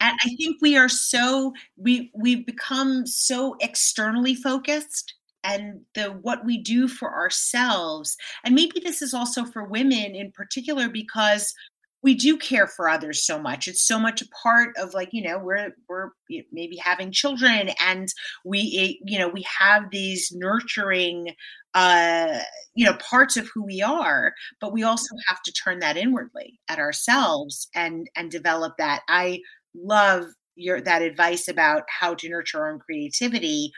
And 0.00 0.16
I 0.24 0.34
think 0.36 0.58
we 0.60 0.76
are 0.76 0.88
so 0.88 1.52
we 1.76 2.10
we've 2.14 2.46
become 2.46 3.06
so 3.06 3.56
externally 3.60 4.34
focused 4.34 5.14
and 5.44 5.80
the 5.94 6.06
what 6.06 6.44
we 6.44 6.58
do 6.58 6.88
for 6.88 7.12
ourselves. 7.14 8.16
And 8.44 8.54
maybe 8.54 8.80
this 8.80 9.02
is 9.02 9.14
also 9.14 9.44
for 9.44 9.64
women 9.64 10.14
in 10.14 10.32
particular 10.32 10.88
because 10.88 11.54
we 12.02 12.14
do 12.14 12.36
care 12.36 12.66
for 12.66 12.88
others 12.88 13.26
so 13.26 13.40
much 13.40 13.66
it's 13.66 13.86
so 13.86 13.98
much 13.98 14.22
a 14.22 14.28
part 14.28 14.70
of 14.76 14.94
like 14.94 15.08
you 15.12 15.22
know 15.22 15.38
we're 15.38 15.70
we're 15.88 16.10
maybe 16.52 16.76
having 16.76 17.10
children 17.10 17.70
and 17.84 18.08
we 18.44 18.98
you 19.04 19.18
know 19.18 19.28
we 19.28 19.44
have 19.58 19.90
these 19.90 20.30
nurturing 20.32 21.34
uh 21.74 22.38
you 22.74 22.84
know 22.84 22.94
parts 22.94 23.36
of 23.36 23.48
who 23.52 23.64
we 23.64 23.82
are 23.82 24.32
but 24.60 24.72
we 24.72 24.82
also 24.82 25.14
have 25.28 25.42
to 25.42 25.52
turn 25.52 25.80
that 25.80 25.96
inwardly 25.96 26.58
at 26.68 26.78
ourselves 26.78 27.68
and 27.74 28.08
and 28.16 28.30
develop 28.30 28.74
that 28.78 29.02
i 29.08 29.40
love 29.82 30.26
your 30.56 30.80
that 30.80 31.02
advice 31.02 31.48
about 31.48 31.84
how 31.88 32.14
to 32.14 32.28
nurture 32.28 32.60
our 32.60 32.72
own 32.72 32.78
creativity 32.78 33.72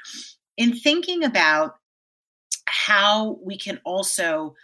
in 0.57 0.75
thinking 0.77 1.25
about 1.25 1.77
how 2.67 3.39
we 3.43 3.59
can 3.59 3.81
also 3.85 4.55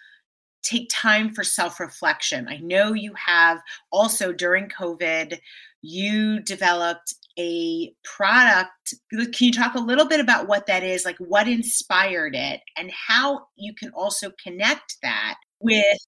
take 0.62 0.88
time 0.92 1.32
for 1.32 1.44
self 1.44 1.78
reflection. 1.78 2.48
I 2.48 2.58
know 2.58 2.92
you 2.92 3.14
have 3.14 3.60
also 3.92 4.32
during 4.32 4.68
COVID, 4.68 5.38
you 5.82 6.40
developed 6.40 7.14
a 7.38 7.92
product. 8.04 8.94
Can 9.10 9.32
you 9.40 9.52
talk 9.52 9.74
a 9.74 9.80
little 9.80 10.06
bit 10.06 10.20
about 10.20 10.48
what 10.48 10.66
that 10.66 10.82
is, 10.82 11.04
like 11.04 11.18
what 11.18 11.48
inspired 11.48 12.34
it, 12.34 12.60
and 12.76 12.90
how 12.90 13.46
you 13.56 13.74
can 13.74 13.90
also 13.90 14.30
connect 14.42 14.96
that 15.02 15.36
with 15.60 15.98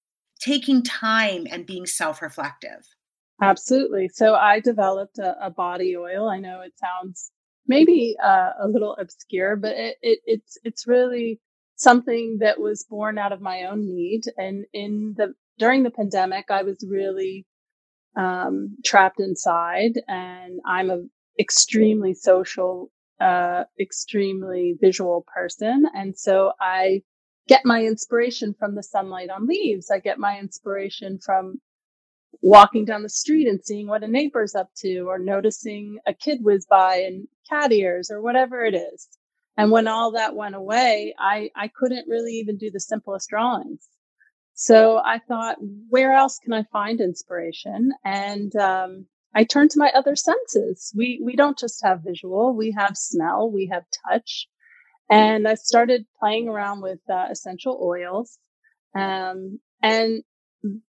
taking 0.41 0.83
time 0.83 1.45
and 1.49 1.65
being 1.65 1.85
self 1.85 2.21
reflective? 2.21 2.85
Absolutely. 3.41 4.09
So 4.09 4.35
I 4.35 4.59
developed 4.59 5.17
a, 5.17 5.45
a, 5.45 5.49
body 5.49 5.95
oil. 5.95 6.27
I 6.27 6.39
know 6.39 6.61
it 6.61 6.73
sounds 6.77 7.31
maybe 7.67 8.15
uh, 8.21 8.51
a 8.61 8.67
little 8.67 8.95
obscure, 8.99 9.55
but 9.55 9.77
it, 9.77 9.97
it, 10.01 10.19
it's 10.25 10.57
it's 10.63 10.87
really 10.87 11.39
something 11.75 12.39
that 12.41 12.59
was 12.59 12.85
born 12.89 13.17
out 13.17 13.31
of 13.31 13.41
my 13.41 13.63
own 13.63 13.81
need. 13.95 14.23
And 14.37 14.65
in 14.73 15.15
the 15.17 15.33
during 15.57 15.83
the 15.83 15.91
pandemic, 15.91 16.45
I 16.49 16.63
was 16.63 16.85
really 16.89 17.45
um, 18.17 18.75
trapped 18.85 19.19
inside, 19.21 19.93
and 20.07 20.59
I'm 20.65 20.89
a 20.89 21.03
extremely 21.39 22.13
social, 22.13 22.91
uh, 23.21 23.63
extremely 23.79 24.75
visual 24.81 25.25
person, 25.33 25.85
and 25.95 26.17
so 26.17 26.51
I 26.59 27.03
get 27.47 27.65
my 27.65 27.83
inspiration 27.83 28.53
from 28.59 28.75
the 28.75 28.83
sunlight 28.83 29.29
on 29.29 29.47
leaves. 29.47 29.89
I 29.89 29.99
get 29.99 30.19
my 30.19 30.37
inspiration 30.39 31.19
from 31.23 31.61
walking 32.41 32.85
down 32.85 33.03
the 33.03 33.09
street 33.09 33.47
and 33.47 33.63
seeing 33.63 33.87
what 33.87 34.03
a 34.03 34.07
neighbor's 34.07 34.55
up 34.55 34.69
to, 34.77 35.01
or 35.01 35.19
noticing 35.19 35.99
a 36.07 36.13
kid 36.13 36.39
whiz 36.41 36.65
by 36.69 36.97
and 36.97 37.27
cat 37.49 37.71
ears, 37.71 38.09
or 38.11 38.21
whatever 38.21 38.63
it 38.63 38.75
is. 38.75 39.07
And 39.57 39.71
when 39.71 39.87
all 39.87 40.11
that 40.11 40.35
went 40.35 40.55
away, 40.55 41.13
I, 41.19 41.49
I 41.55 41.67
couldn't 41.67 42.07
really 42.07 42.33
even 42.33 42.57
do 42.57 42.71
the 42.71 42.79
simplest 42.79 43.29
drawings. 43.29 43.85
So 44.53 44.97
I 44.97 45.19
thought, 45.19 45.57
where 45.89 46.13
else 46.13 46.37
can 46.43 46.53
I 46.53 46.63
find 46.71 46.99
inspiration? 46.99 47.91
And 48.03 48.53
um, 48.55 49.05
I 49.33 49.43
turned 49.43 49.71
to 49.71 49.79
my 49.79 49.91
other 49.95 50.15
senses. 50.15 50.91
We 50.95 51.21
we 51.23 51.35
don't 51.35 51.57
just 51.57 51.83
have 51.83 52.01
visual; 52.03 52.53
we 52.53 52.75
have 52.77 52.97
smell, 52.97 53.49
we 53.51 53.69
have 53.71 53.83
touch, 54.09 54.47
and 55.09 55.47
I 55.47 55.55
started 55.55 56.05
playing 56.19 56.47
around 56.47 56.81
with 56.81 56.99
uh, 57.09 57.27
essential 57.29 57.79
oils, 57.81 58.37
um, 58.95 59.59
and 59.81 60.23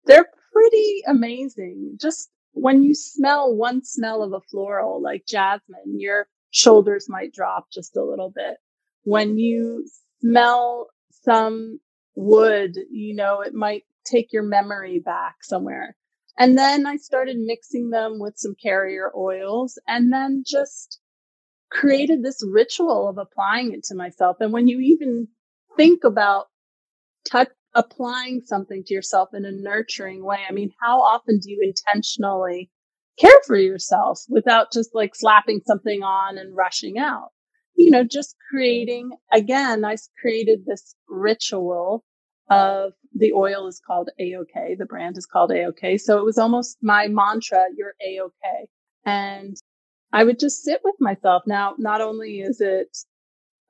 they're 0.05 0.29
pretty 0.57 1.03
amazing. 1.07 1.99
Just 2.01 2.31
when 2.53 2.83
you 2.83 2.95
smell 2.95 3.55
one 3.55 3.85
smell 3.85 4.23
of 4.23 4.33
a 4.33 4.41
floral 4.41 5.03
like 5.03 5.27
jasmine, 5.27 5.99
your 5.99 6.29
shoulders 6.51 7.07
might 7.09 7.35
drop 7.35 7.67
just 7.71 7.97
a 7.97 8.05
little 8.05 8.31
bit. 8.35 8.57
When 9.05 9.39
you 9.39 9.87
smell 10.21 10.89
some 11.11 11.79
wood, 12.15 12.77
you 12.91 13.15
know, 13.15 13.43
it 13.43 13.53
might 13.53 13.85
take 14.07 14.33
your 14.33 14.45
memory 14.45 14.99
back 14.99 15.37
somewhere. 15.43 15.95
And 16.39 16.57
then 16.57 16.87
I 16.87 16.97
started 16.97 17.37
mixing 17.39 17.91
them 17.91 18.19
with 18.19 18.35
some 18.37 18.55
carrier 18.63 19.11
oils 19.17 19.79
and 19.87 20.13
then 20.13 20.43
just 20.47 21.01
created 21.71 22.23
this 22.23 22.43
ritual 22.47 23.09
of 23.09 23.19
applying 23.19 23.73
it 23.75 23.85
to 23.85 23.95
myself. 23.95 24.39
And 24.41 24.53
when 24.53 24.69
you 24.69 24.81
even 24.81 25.29
think 25.77 26.05
about 26.05 26.47
touch, 27.29 27.49
applying 27.76 28.40
something 28.45 28.83
to 28.85 28.95
yourself 28.95 29.28
in 29.35 29.45
a 29.45 29.52
nurturing 29.52 30.25
way, 30.25 30.38
I 30.49 30.52
mean, 30.52 30.71
how 30.80 31.00
often 31.00 31.38
do 31.38 31.50
you 31.50 31.61
intentionally 31.62 32.71
care 33.21 33.38
for 33.47 33.56
yourself 33.56 34.23
without 34.28 34.73
just 34.73 34.95
like 34.95 35.14
slapping 35.14 35.61
something 35.66 36.02
on 36.02 36.38
and 36.38 36.56
rushing 36.56 36.99
out? 36.99 37.28
You 37.76 37.90
know, 37.90 38.02
just 38.02 38.35
creating, 38.50 39.11
again, 39.33 39.85
I 39.85 39.97
created 40.21 40.64
this 40.64 40.95
ritual 41.09 42.04
of 42.49 42.92
the 43.14 43.33
oil 43.33 43.66
is 43.66 43.80
called 43.87 44.09
AOK. 44.18 44.78
The 44.78 44.87
brand 44.87 45.18
is 45.18 45.26
called 45.26 45.50
AOK. 45.50 46.00
So 46.00 46.18
it 46.18 46.25
was 46.25 46.38
almost 46.38 46.78
my 46.83 47.09
mantra, 47.09 47.66
you're 47.76 47.95
AOK. 48.06 48.66
And 49.04 49.56
I 50.12 50.25
would 50.25 50.38
just 50.38 50.62
sit 50.62 50.80
with 50.83 50.95
myself. 50.99 51.42
Now, 51.47 51.75
not 51.76 52.00
only 52.00 52.40
is 52.40 52.61
it 52.61 52.97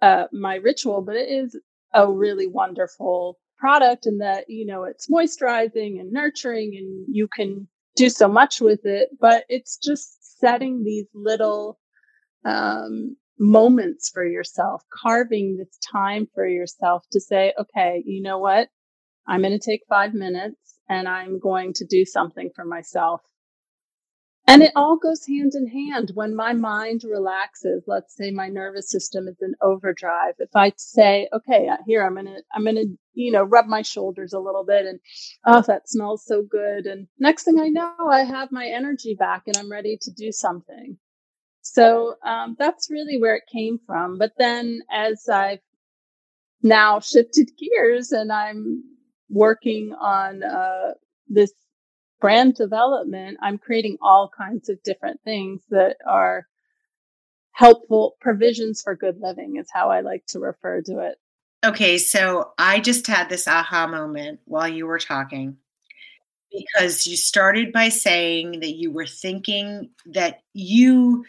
uh, 0.01 0.27
my 0.33 0.57
ritual, 0.57 1.03
but 1.03 1.17
it 1.17 1.29
is 1.29 1.59
a 1.93 2.11
really 2.11 2.47
wonderful 2.47 3.39
product 3.59 4.07
and 4.07 4.21
that, 4.21 4.49
you 4.49 4.67
know, 4.67 4.85
it's 4.85 5.09
moisturizing 5.09 6.01
and 6.01 6.13
nurturing 6.13 6.75
and 6.77 7.07
you 7.09 7.29
can 7.29 7.67
do 7.97 8.11
so 8.11 8.29
much 8.29 8.61
with 8.61 8.85
it, 8.85 9.09
but 9.21 9.45
it's 9.49 9.79
just 9.79 10.39
setting 10.39 10.85
these 10.85 11.07
little 11.15 11.79
um, 12.45 13.17
moments 13.39 14.11
for 14.11 14.27
yourself, 14.27 14.83
carving 14.93 15.57
this 15.57 15.79
time 15.91 16.29
for 16.35 16.47
yourself 16.47 17.05
to 17.13 17.21
say, 17.21 17.53
okay, 17.59 18.03
you 18.07 18.23
know 18.23 18.39
what? 18.39 18.69
I'm 19.27 19.43
going 19.43 19.59
to 19.59 19.71
take 19.71 19.83
five 19.89 20.15
minutes 20.15 20.79
and 20.89 21.09
I'm 21.09 21.41
going 21.41 21.73
to 21.75 21.85
do 21.85 22.05
something 22.05 22.51
for 22.55 22.65
myself. 22.65 23.23
And 24.49 24.63
it 24.63 24.73
all 24.77 24.97
goes 24.97 25.27
hand 25.27 25.53
in 25.55 25.67
hand. 25.67 26.13
When 26.15 26.37
my 26.37 26.53
mind 26.53 27.03
relaxes, 27.03 27.83
let's 27.89 28.17
say 28.17 28.31
my 28.31 28.49
nervous 28.49 28.89
system 28.89 29.27
is 29.27 29.37
in 29.41 29.55
overdrive. 29.61 30.35
If 30.39 30.55
I 30.55 30.73
say, 30.77 31.29
okay, 31.33 31.69
here, 31.87 32.05
I'm 32.07 32.15
going 32.15 32.27
to, 32.27 32.43
I'm 32.55 32.63
going 32.63 32.77
to, 32.77 32.87
you 33.15 33.33
know, 33.33 33.43
rub 33.43 33.67
my 33.67 33.83
shoulders 33.83 34.33
a 34.33 34.39
little 34.39 34.65
bit 34.65 34.87
and, 34.87 35.01
oh, 35.47 35.63
that 35.63 35.89
smells 35.89 36.25
so 36.25 36.43
good. 36.43 36.87
And 36.87 37.09
next 37.19 37.43
thing 37.43 37.59
I 37.61 37.69
know, 37.69 37.93
I 38.09 38.21
have 38.21 38.53
my 38.53 38.67
energy 38.67 39.17
back 39.19 39.43
and 39.47 39.57
I'm 39.57 39.71
ready 39.71 39.99
to 40.03 40.13
do 40.13 40.31
something. 40.31 40.97
So 41.63 42.15
um, 42.25 42.55
that's 42.57 42.89
really 42.89 43.21
where 43.21 43.35
it 43.35 43.51
came 43.53 43.81
from. 43.85 44.17
But 44.17 44.35
then 44.39 44.83
as 44.93 45.29
I've 45.29 45.59
now 46.63 47.01
shifted 47.01 47.51
gears 47.59 48.13
and 48.13 48.31
I'm 48.33 48.85
working 49.29 49.93
on 50.01 50.45
uh, 50.45 50.93
this 51.29 51.53
brand 52.21 52.55
development, 52.55 53.39
I'm 53.43 53.59
creating 53.59 53.99
all 54.01 54.31
kinds 54.37 54.69
of 54.69 54.83
different 54.83 55.21
things 55.23 55.63
that 55.71 55.97
are 56.07 56.47
helpful 57.53 58.17
provisions 58.21 58.83
for 58.83 58.95
good 58.95 59.19
living, 59.21 59.57
is 59.57 59.69
how 59.73 59.91
I 59.91 60.01
like 60.01 60.27
to 60.29 60.39
refer 60.39 60.83
to 60.83 61.01
it. 61.01 61.17
Okay, 61.65 61.99
so 61.99 62.53
I 62.59 62.81
just 62.81 63.07
had 63.07 63.29
this 63.29 63.49
aha 63.49 63.87
moment 63.87 64.41
while 64.45 64.69
you 64.69 64.87
were 64.87 64.99
talking 64.99 65.57
because 66.53 67.07
you 67.07 67.17
started 67.17 67.73
by 67.73 67.89
saying 67.89 68.61
that 68.61 68.77
you 68.77 68.91
were 68.91 69.07
thinking 69.07 69.91
that 70.07 70.41
you 70.53 71.25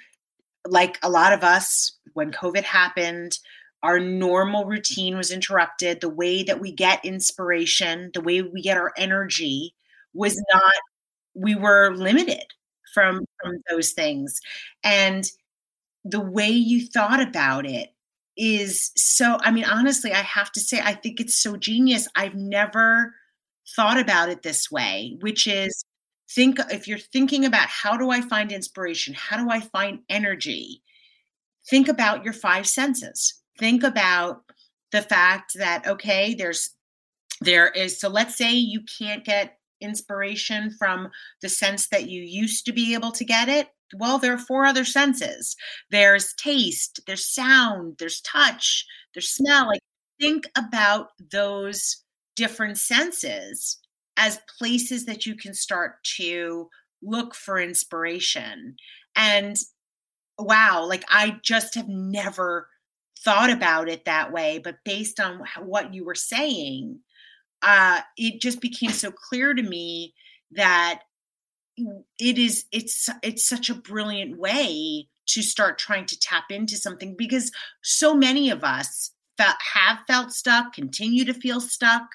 like 0.67 1.00
a 1.02 1.10
lot 1.10 1.34
of 1.34 1.43
us, 1.43 1.97
when 2.13 2.32
COVID 2.32 2.63
happened, 2.63 3.39
our 3.84 4.00
normal 4.00 4.65
routine 4.65 5.15
was 5.15 5.32
interrupted. 5.32 6.02
The 6.02 6.10
way 6.10 6.43
that 6.43 6.60
we 6.60 6.71
get 6.71 7.06
inspiration, 7.06 8.12
the 8.13 8.21
way 8.21 8.41
we 8.41 8.62
get 8.62 8.78
our 8.78 8.91
energy 8.97 9.73
was 10.17 10.43
not, 10.53 10.73
we 11.36 11.56
were 11.56 11.95
limited 11.95 12.45
from, 12.93 13.25
from 13.41 13.62
those 13.69 13.91
things. 13.91 14.41
And 14.84 15.30
the 16.03 16.21
way 16.21 16.49
you 16.49 16.88
thought 16.88 17.21
about 17.21 17.65
it 17.65 17.93
is 18.36 18.91
so, 18.95 19.38
I 19.41 19.51
mean, 19.51 19.65
honestly, 19.65 20.12
I 20.12 20.21
have 20.21 20.51
to 20.53 20.60
say, 20.60 20.80
I 20.84 20.93
think 20.93 21.19
it's 21.19 21.38
so 21.38 21.56
genius. 21.56 22.08
I've 22.15 22.36
never 22.36 23.13
thought 23.75 23.99
about 23.99 24.30
it 24.30 24.43
this 24.43 24.71
way, 24.71 25.17
which 25.21 25.47
is 25.47 25.84
think 26.30 26.60
if 26.71 26.88
you're 26.88 26.97
thinking 26.97 27.45
about 27.45 27.67
how 27.67 27.97
do 27.97 28.10
I 28.10 28.21
find 28.21 28.51
inspiration? 28.51 29.13
How 29.13 29.38
do 29.38 29.49
I 29.49 29.60
find 29.60 29.99
energy? 30.10 30.82
Think 31.69 31.88
about 31.88 32.23
your 32.23 32.34
five 32.34 32.67
senses. 32.67 33.41
Think 33.58 33.84
about 33.84 34.43
the 34.91 35.01
fact 35.01 35.53
that 35.56 35.88
okay, 35.88 36.34
there's 36.34 36.71
there 37.41 37.67
is 37.69 37.99
so 37.99 38.10
let's 38.10 38.36
say 38.36 38.53
you 38.53 38.82
can't 38.97 39.23
get 39.25 39.58
inspiration 39.82 40.72
from 40.78 41.10
the 41.42 41.50
sense 41.50 41.88
that 41.90 42.10
you 42.10 42.22
used 42.22 42.66
to 42.66 42.72
be 42.72 42.94
able 42.94 43.12
to 43.12 43.26
get 43.26 43.50
it. 43.50 43.70
Well, 43.96 44.18
there 44.20 44.34
are 44.34 44.38
four 44.38 44.66
other 44.66 44.86
senses. 44.86 45.56
There's 45.92 46.34
taste, 46.34 47.00
there's 47.08 47.26
sound, 47.26 47.96
there's 48.00 48.22
touch, 48.22 48.86
there's 49.13 49.30
smell. 49.30 49.68
Like 49.68 49.82
think 50.20 50.46
about 50.58 51.10
those 51.32 52.04
different 52.36 52.78
senses 52.78 53.80
as 54.18 54.40
places 54.60 55.06
that 55.06 55.26
you 55.26 55.36
can 55.36 55.54
start 55.54 56.04
to 56.18 56.70
look 57.02 57.36
for 57.36 57.60
inspiration. 57.60 58.76
And 59.16 59.56
wow, 60.40 60.86
like 60.86 61.06
I 61.10 61.38
just 61.44 61.76
have 61.76 61.88
never 61.88 62.68
thought 63.24 63.50
about 63.50 63.90
it 63.90 64.06
that 64.06 64.32
way. 64.32 64.60
But 64.63 64.78
based 64.86 65.20
on 65.20 65.44
what 65.60 65.94
you 65.94 66.06
were 66.06 66.16
saying, 66.16 67.00
uh, 67.62 68.02
it 68.17 68.41
just 68.41 68.62
became 68.62 68.91
so 68.91 69.12
clear 69.12 69.54
to 69.54 69.63
me 69.63 70.13
that 70.52 71.02
it 72.20 72.38
is 72.38 72.65
it's 72.72 73.10
it's 73.22 73.48
such 73.48 73.70
a 73.70 73.76
brilliant 73.76 74.38
way 74.38 75.08
to 75.28 75.41
start 75.41 75.78
trying 75.78 76.06
to 76.06 76.20
tap 76.20 76.46
into 76.50 76.76
something 76.78 77.15
because 77.17 77.52
so 77.82 78.15
many 78.15 78.50
of 78.50 78.63
us 78.63 79.12
felt, 79.38 79.58
have 79.74 80.00
felt 80.08 80.32
stuck, 80.32 80.74
continue 80.74 81.26
to 81.26 81.34
feel 81.34 81.62
stuck 81.62 82.08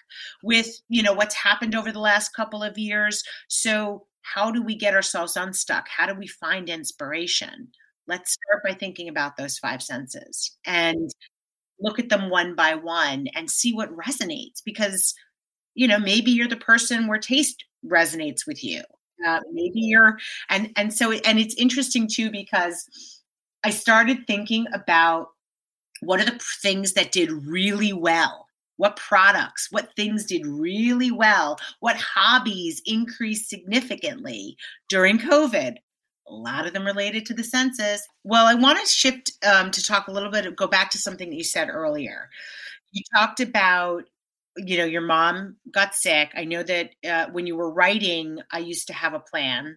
with, 0.42 0.80
you 0.88 1.02
know, 1.02 1.12
what's 1.12 1.34
happened 1.34 1.74
over 1.74 1.92
the 1.92 2.00
last 2.00 2.34
couple 2.34 2.62
of 2.62 2.78
years. 2.78 3.22
So 3.48 4.06
how 4.22 4.50
do 4.50 4.62
we 4.62 4.74
get 4.74 4.94
ourselves 4.94 5.36
unstuck? 5.36 5.86
How 5.88 6.06
do 6.06 6.14
we 6.14 6.26
find 6.26 6.68
inspiration? 6.68 7.68
Let's 8.08 8.32
start 8.32 8.64
by 8.64 8.74
thinking 8.74 9.08
about 9.08 9.36
those 9.36 9.58
five 9.58 9.82
senses 9.82 10.56
and 10.66 11.10
look 11.80 11.98
at 11.98 12.08
them 12.08 12.30
one 12.30 12.54
by 12.54 12.74
one 12.74 13.26
and 13.34 13.50
see 13.50 13.72
what 13.72 13.94
resonates 13.96 14.62
because 14.64 15.14
you 15.74 15.86
know 15.88 15.98
maybe 15.98 16.30
you're 16.30 16.48
the 16.48 16.56
person 16.56 17.06
where 17.06 17.18
taste 17.18 17.64
resonates 17.84 18.46
with 18.46 18.62
you 18.62 18.82
uh, 19.26 19.40
maybe 19.52 19.80
you're 19.80 20.18
and 20.50 20.70
and 20.76 20.92
so 20.92 21.12
and 21.12 21.38
it's 21.38 21.54
interesting 21.54 22.08
too 22.08 22.30
because 22.30 22.88
i 23.64 23.70
started 23.70 24.26
thinking 24.26 24.66
about 24.72 25.28
what 26.00 26.20
are 26.20 26.24
the 26.24 26.38
things 26.62 26.92
that 26.94 27.12
did 27.12 27.30
really 27.30 27.92
well? 27.92 28.46
What 28.76 28.96
products, 28.96 29.68
what 29.70 29.94
things 29.94 30.24
did 30.26 30.44
really 30.46 31.12
well? 31.12 31.58
What 31.80 31.96
hobbies 31.96 32.82
increased 32.86 33.48
significantly 33.48 34.56
during 34.88 35.18
COVID? 35.18 35.76
A 36.28 36.32
lot 36.32 36.66
of 36.66 36.72
them 36.72 36.84
related 36.84 37.26
to 37.26 37.34
the 37.34 37.44
census 37.44 38.02
Well, 38.24 38.46
I 38.46 38.54
want 38.54 38.80
to 38.80 38.86
shift 38.86 39.32
um, 39.46 39.70
to 39.70 39.84
talk 39.84 40.08
a 40.08 40.12
little 40.12 40.30
bit, 40.30 40.56
go 40.56 40.66
back 40.66 40.90
to 40.90 40.98
something 40.98 41.30
that 41.30 41.36
you 41.36 41.44
said 41.44 41.68
earlier. 41.70 42.28
You 42.92 43.02
talked 43.14 43.40
about 43.40 44.04
you 44.56 44.76
know 44.76 44.84
your 44.84 45.02
mom 45.02 45.56
got 45.72 45.94
sick 45.94 46.30
i 46.36 46.44
know 46.44 46.62
that 46.62 46.90
uh, 47.08 47.26
when 47.32 47.46
you 47.46 47.56
were 47.56 47.72
writing 47.72 48.38
i 48.52 48.58
used 48.58 48.86
to 48.86 48.92
have 48.92 49.14
a 49.14 49.20
plan 49.20 49.76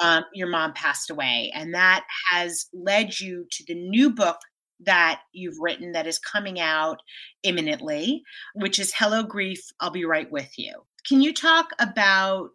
um, 0.00 0.24
your 0.32 0.48
mom 0.48 0.72
passed 0.72 1.10
away 1.10 1.52
and 1.54 1.74
that 1.74 2.04
has 2.30 2.66
led 2.72 3.18
you 3.18 3.46
to 3.50 3.64
the 3.66 3.74
new 3.74 4.10
book 4.10 4.38
that 4.84 5.20
you've 5.32 5.58
written 5.60 5.92
that 5.92 6.06
is 6.06 6.18
coming 6.18 6.60
out 6.60 7.00
imminently, 7.42 8.22
which 8.54 8.78
is 8.78 8.92
Hello 8.94 9.22
Grief, 9.22 9.60
I'll 9.80 9.90
be 9.90 10.04
right 10.04 10.30
with 10.30 10.58
you. 10.58 10.82
Can 11.06 11.20
you 11.20 11.32
talk 11.32 11.70
about 11.78 12.50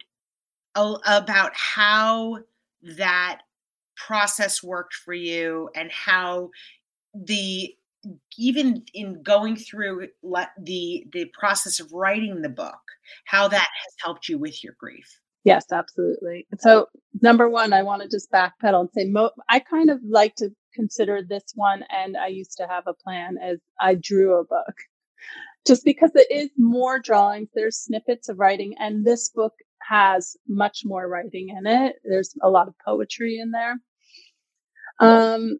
about 0.74 1.52
how 1.54 2.38
that 2.96 3.40
process 3.96 4.62
worked 4.62 4.94
for 4.94 5.12
you 5.12 5.68
and 5.74 5.90
how 5.90 6.50
the 7.14 7.74
even 8.36 8.84
in 8.94 9.22
going 9.22 9.56
through 9.56 10.08
the 10.22 11.06
the 11.12 11.26
process 11.38 11.80
of 11.80 11.92
writing 11.92 12.42
the 12.42 12.48
book, 12.48 12.80
how 13.24 13.48
that 13.48 13.68
has 13.84 13.94
helped 14.02 14.28
you 14.28 14.38
with 14.38 14.62
your 14.62 14.74
grief. 14.78 15.20
Yes, 15.44 15.66
absolutely. 15.72 16.46
So, 16.58 16.86
number 17.22 17.48
one, 17.48 17.72
I 17.72 17.82
want 17.82 18.02
to 18.02 18.08
just 18.08 18.30
backpedal 18.30 18.80
and 18.80 18.90
say, 18.92 19.04
mo- 19.06 19.30
I 19.48 19.60
kind 19.60 19.88
of 19.88 19.98
like 20.06 20.34
to 20.36 20.50
consider 20.74 21.22
this 21.22 21.44
one, 21.54 21.84
and 21.90 22.16
I 22.16 22.26
used 22.26 22.56
to 22.58 22.66
have 22.66 22.84
a 22.86 22.92
plan 22.92 23.36
as 23.42 23.58
I 23.80 23.94
drew 23.94 24.38
a 24.38 24.44
book, 24.44 24.74
just 25.66 25.84
because 25.84 26.10
it 26.14 26.26
is 26.30 26.50
more 26.58 27.00
drawings. 27.00 27.48
There's 27.54 27.78
snippets 27.78 28.28
of 28.28 28.38
writing, 28.38 28.74
and 28.78 29.06
this 29.06 29.30
book 29.30 29.54
has 29.88 30.36
much 30.46 30.82
more 30.84 31.08
writing 31.08 31.48
in 31.56 31.66
it. 31.66 31.96
There's 32.04 32.34
a 32.42 32.50
lot 32.50 32.68
of 32.68 32.74
poetry 32.84 33.38
in 33.38 33.52
there. 33.52 33.76
Um, 35.00 35.58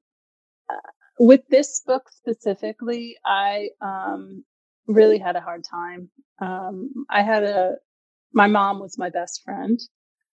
with 1.19 1.43
this 1.49 1.83
book 1.87 2.05
specifically, 2.11 3.17
I 3.25 3.69
um, 3.81 4.45
really 4.87 5.19
had 5.19 5.37
a 5.37 5.41
hard 5.41 5.65
time. 5.65 6.11
Um, 6.41 6.93
I 7.11 7.23
had 7.23 7.45
a, 7.45 7.77
my 8.33 8.47
mom 8.47 8.81
was 8.81 8.99
my 8.99 9.11
best 9.11 9.43
friend. 9.45 9.79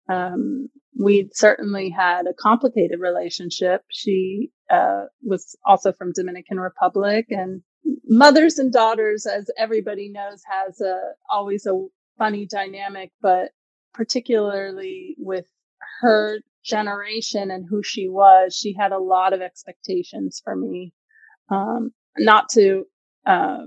Um, 0.09 0.69
we 0.99 1.29
certainly 1.33 1.89
had 1.89 2.25
a 2.27 2.33
complicated 2.33 2.99
relationship. 2.99 3.83
She 3.89 4.51
uh, 4.69 5.05
was 5.23 5.55
also 5.65 5.93
from 5.93 6.11
Dominican 6.13 6.59
Republic, 6.59 7.27
and 7.29 7.61
mothers 8.05 8.57
and 8.57 8.73
daughters, 8.73 9.25
as 9.25 9.49
everybody 9.57 10.09
knows, 10.09 10.41
has 10.49 10.81
a 10.81 10.99
always 11.29 11.65
a 11.65 11.85
funny 12.17 12.45
dynamic. 12.45 13.11
But 13.21 13.51
particularly 13.93 15.15
with 15.17 15.45
her 16.01 16.39
generation 16.63 17.51
and 17.51 17.65
who 17.69 17.83
she 17.83 18.07
was, 18.07 18.55
she 18.55 18.73
had 18.73 18.91
a 18.91 18.99
lot 18.99 19.33
of 19.33 19.41
expectations 19.41 20.41
for 20.43 20.55
me. 20.55 20.93
Um, 21.49 21.91
not 22.17 22.49
to 22.49 22.85
uh, 23.25 23.65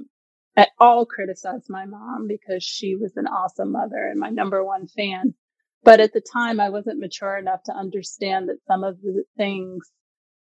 at 0.57 0.71
all 0.79 1.07
criticize 1.07 1.67
my 1.69 1.85
mom 1.87 2.27
because 2.29 2.63
she 2.63 2.95
was 2.95 3.17
an 3.17 3.27
awesome 3.27 3.73
mother 3.73 4.09
and 4.11 4.21
my 4.21 4.31
number 4.31 4.65
one 4.65 4.87
fan. 4.87 5.35
But 5.83 6.01
at 6.01 6.13
the 6.13 6.23
time, 6.33 6.61
I 6.61 6.71
wasn't 6.71 7.01
mature 7.01 7.37
enough 7.37 7.63
to 7.65 7.73
understand 7.73 8.49
that 8.49 8.65
some 8.67 8.85
of 8.85 9.01
the 9.03 9.25
things 9.37 9.91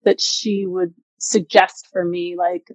that 0.04 0.20
she 0.20 0.64
would 0.66 0.94
suggest 1.18 1.88
for 1.92 2.04
me, 2.04 2.34
like, 2.36 2.66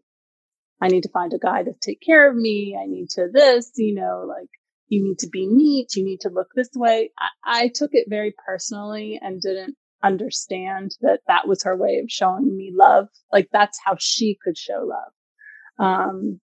I 0.81 0.87
need 0.87 1.03
to 1.03 1.09
find 1.09 1.33
a 1.33 1.39
guy 1.39 1.63
to 1.63 1.73
take 1.81 2.01
care 2.01 2.29
of 2.29 2.35
me. 2.35 2.77
I 2.79 2.85
need 2.85 3.09
to 3.11 3.27
this, 3.31 3.71
you 3.75 3.95
know, 3.95 4.25
like, 4.27 4.49
you 4.89 5.03
need 5.03 5.19
to 5.19 5.29
be 5.29 5.47
neat. 5.47 5.95
You 5.95 6.03
need 6.03 6.21
to 6.21 6.29
look 6.29 6.49
this 6.55 6.69
way. 6.75 7.11
I, 7.17 7.63
I 7.63 7.67
took 7.73 7.91
it 7.93 8.09
very 8.09 8.33
personally 8.45 9.19
and 9.21 9.41
didn't 9.41 9.75
understand 10.03 10.95
that 11.01 11.21
that 11.27 11.47
was 11.47 11.63
her 11.63 11.75
way 11.75 11.99
of 11.99 12.09
showing 12.09 12.55
me 12.55 12.71
love. 12.73 13.07
Like 13.31 13.49
that's 13.51 13.79
how 13.83 13.95
she 13.99 14.37
could 14.43 14.57
show 14.57 14.85
love. 14.87 15.87
Um, 15.87 16.41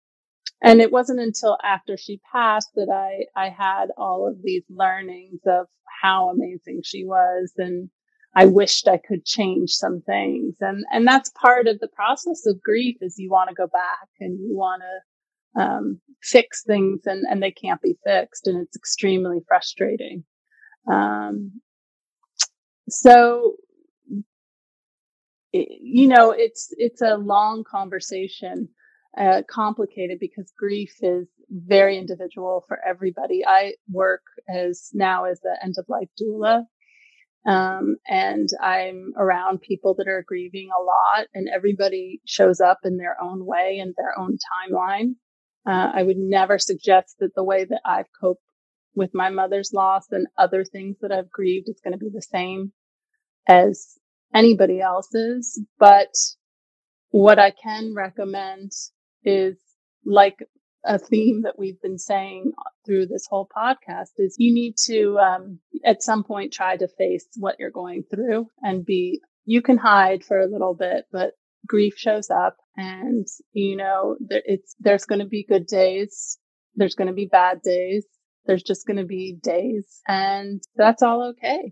and 0.61 0.81
it 0.81 0.91
wasn't 0.91 1.19
until 1.19 1.57
after 1.63 1.97
she 1.97 2.21
passed 2.31 2.69
that 2.75 2.89
I, 2.89 3.25
I 3.39 3.49
had 3.49 3.87
all 3.97 4.27
of 4.27 4.41
these 4.43 4.63
learnings 4.69 5.41
of 5.45 5.67
how 6.01 6.29
amazing 6.29 6.81
she 6.83 7.05
was. 7.05 7.53
And 7.57 7.89
I 8.35 8.45
wished 8.45 8.87
I 8.87 8.97
could 8.97 9.25
change 9.25 9.71
some 9.71 10.01
things. 10.01 10.55
And, 10.59 10.83
and 10.91 11.07
that's 11.07 11.31
part 11.31 11.67
of 11.67 11.79
the 11.79 11.87
process 11.87 12.45
of 12.45 12.61
grief 12.61 12.97
is 13.01 13.17
you 13.17 13.29
want 13.29 13.49
to 13.49 13.55
go 13.55 13.67
back 13.67 14.09
and 14.19 14.39
you 14.39 14.55
want 14.55 14.81
to 14.81 14.99
um, 15.57 15.99
fix 16.21 16.63
things 16.63 17.01
and, 17.05 17.25
and 17.29 17.41
they 17.41 17.51
can't 17.51 17.81
be 17.81 17.97
fixed. 18.05 18.47
And 18.47 18.61
it's 18.61 18.75
extremely 18.75 19.39
frustrating. 19.47 20.23
Um, 20.91 21.61
so, 22.89 23.55
you 25.51 26.07
know, 26.07 26.31
it's, 26.31 26.73
it's 26.77 27.01
a 27.01 27.17
long 27.17 27.63
conversation, 27.69 28.69
uh, 29.17 29.41
complicated 29.49 30.19
because 30.19 30.51
grief 30.57 30.93
is 31.01 31.27
very 31.49 31.97
individual 31.97 32.63
for 32.67 32.79
everybody. 32.87 33.43
I 33.45 33.73
work 33.91 34.21
as 34.47 34.89
now 34.93 35.25
as 35.25 35.39
the 35.41 35.57
end 35.63 35.75
of 35.77 35.85
life 35.87 36.09
doula. 36.21 36.65
Um, 37.45 37.95
and 38.07 38.49
I'm 38.61 39.13
around 39.17 39.61
people 39.61 39.95
that 39.95 40.07
are 40.07 40.25
grieving 40.27 40.69
a 40.69 40.83
lot 40.83 41.27
and 41.33 41.47
everybody 41.47 42.21
shows 42.25 42.59
up 42.59 42.79
in 42.83 42.97
their 42.97 43.15
own 43.21 43.45
way 43.45 43.79
and 43.79 43.95
their 43.97 44.17
own 44.19 44.37
timeline. 44.37 45.15
Uh, 45.69 45.91
I 45.93 46.01
would 46.01 46.17
never 46.17 46.57
suggest 46.57 47.17
that 47.19 47.35
the 47.35 47.43
way 47.43 47.63
that 47.63 47.81
I've 47.85 48.07
coped 48.19 48.41
with 48.95 49.11
my 49.13 49.29
mother's 49.29 49.71
loss 49.71 50.05
and 50.09 50.25
other 50.35 50.65
things 50.65 50.97
that 51.01 51.11
I've 51.11 51.29
grieved 51.29 51.69
is 51.69 51.79
going 51.83 51.93
to 51.93 51.99
be 51.99 52.09
the 52.11 52.23
same 52.23 52.71
as 53.47 53.99
anybody 54.33 54.81
else's. 54.81 55.61
But 55.77 56.13
what 57.11 57.37
I 57.37 57.51
can 57.51 57.93
recommend 57.95 58.71
is 59.23 59.57
like 60.03 60.39
a 60.83 60.97
theme 60.97 61.43
that 61.43 61.59
we've 61.59 61.81
been 61.81 61.99
saying 61.99 62.53
through 62.85 63.05
this 63.05 63.27
whole 63.29 63.47
podcast 63.55 64.11
is 64.17 64.35
you 64.39 64.53
need 64.53 64.75
to 64.85 65.19
um, 65.19 65.59
at 65.85 66.01
some 66.01 66.23
point 66.23 66.51
try 66.51 66.77
to 66.77 66.87
face 66.87 67.27
what 67.35 67.57
you're 67.59 67.69
going 67.69 68.03
through 68.09 68.47
and 68.63 68.85
be 68.85 69.21
you 69.45 69.61
can 69.61 69.77
hide 69.77 70.23
for 70.23 70.39
a 70.39 70.47
little 70.47 70.73
bit 70.73 71.05
but 71.11 71.33
grief 71.69 71.93
shows 71.95 72.29
up 72.29 72.57
and 72.75 73.27
you 73.53 73.77
know 73.77 74.17
it's 74.29 74.75
there's 74.79 75.05
going 75.05 75.19
to 75.19 75.25
be 75.25 75.45
good 75.47 75.67
days 75.67 76.37
there's 76.75 76.95
going 76.95 77.07
to 77.07 77.13
be 77.13 77.27
bad 77.27 77.61
days 77.61 78.05
there's 78.45 78.63
just 78.63 78.85
going 78.85 78.97
to 78.97 79.05
be 79.05 79.37
days 79.41 80.01
and 80.07 80.61
that's 80.75 81.01
all 81.01 81.29
okay 81.29 81.71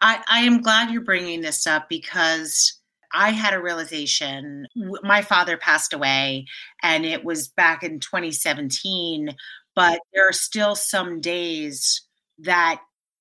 I, 0.00 0.22
I 0.28 0.40
am 0.40 0.60
glad 0.60 0.90
you're 0.90 1.02
bringing 1.02 1.40
this 1.40 1.66
up 1.66 1.88
because 1.88 2.80
I 3.14 3.30
had 3.30 3.54
a 3.54 3.62
realization. 3.62 4.66
My 4.74 5.22
father 5.22 5.56
passed 5.56 5.94
away, 5.94 6.46
and 6.82 7.06
it 7.06 7.24
was 7.24 7.48
back 7.48 7.82
in 7.82 7.98
2017. 8.00 9.34
But 9.74 10.00
there 10.12 10.28
are 10.28 10.32
still 10.32 10.74
some 10.74 11.20
days 11.20 12.02
that 12.38 12.80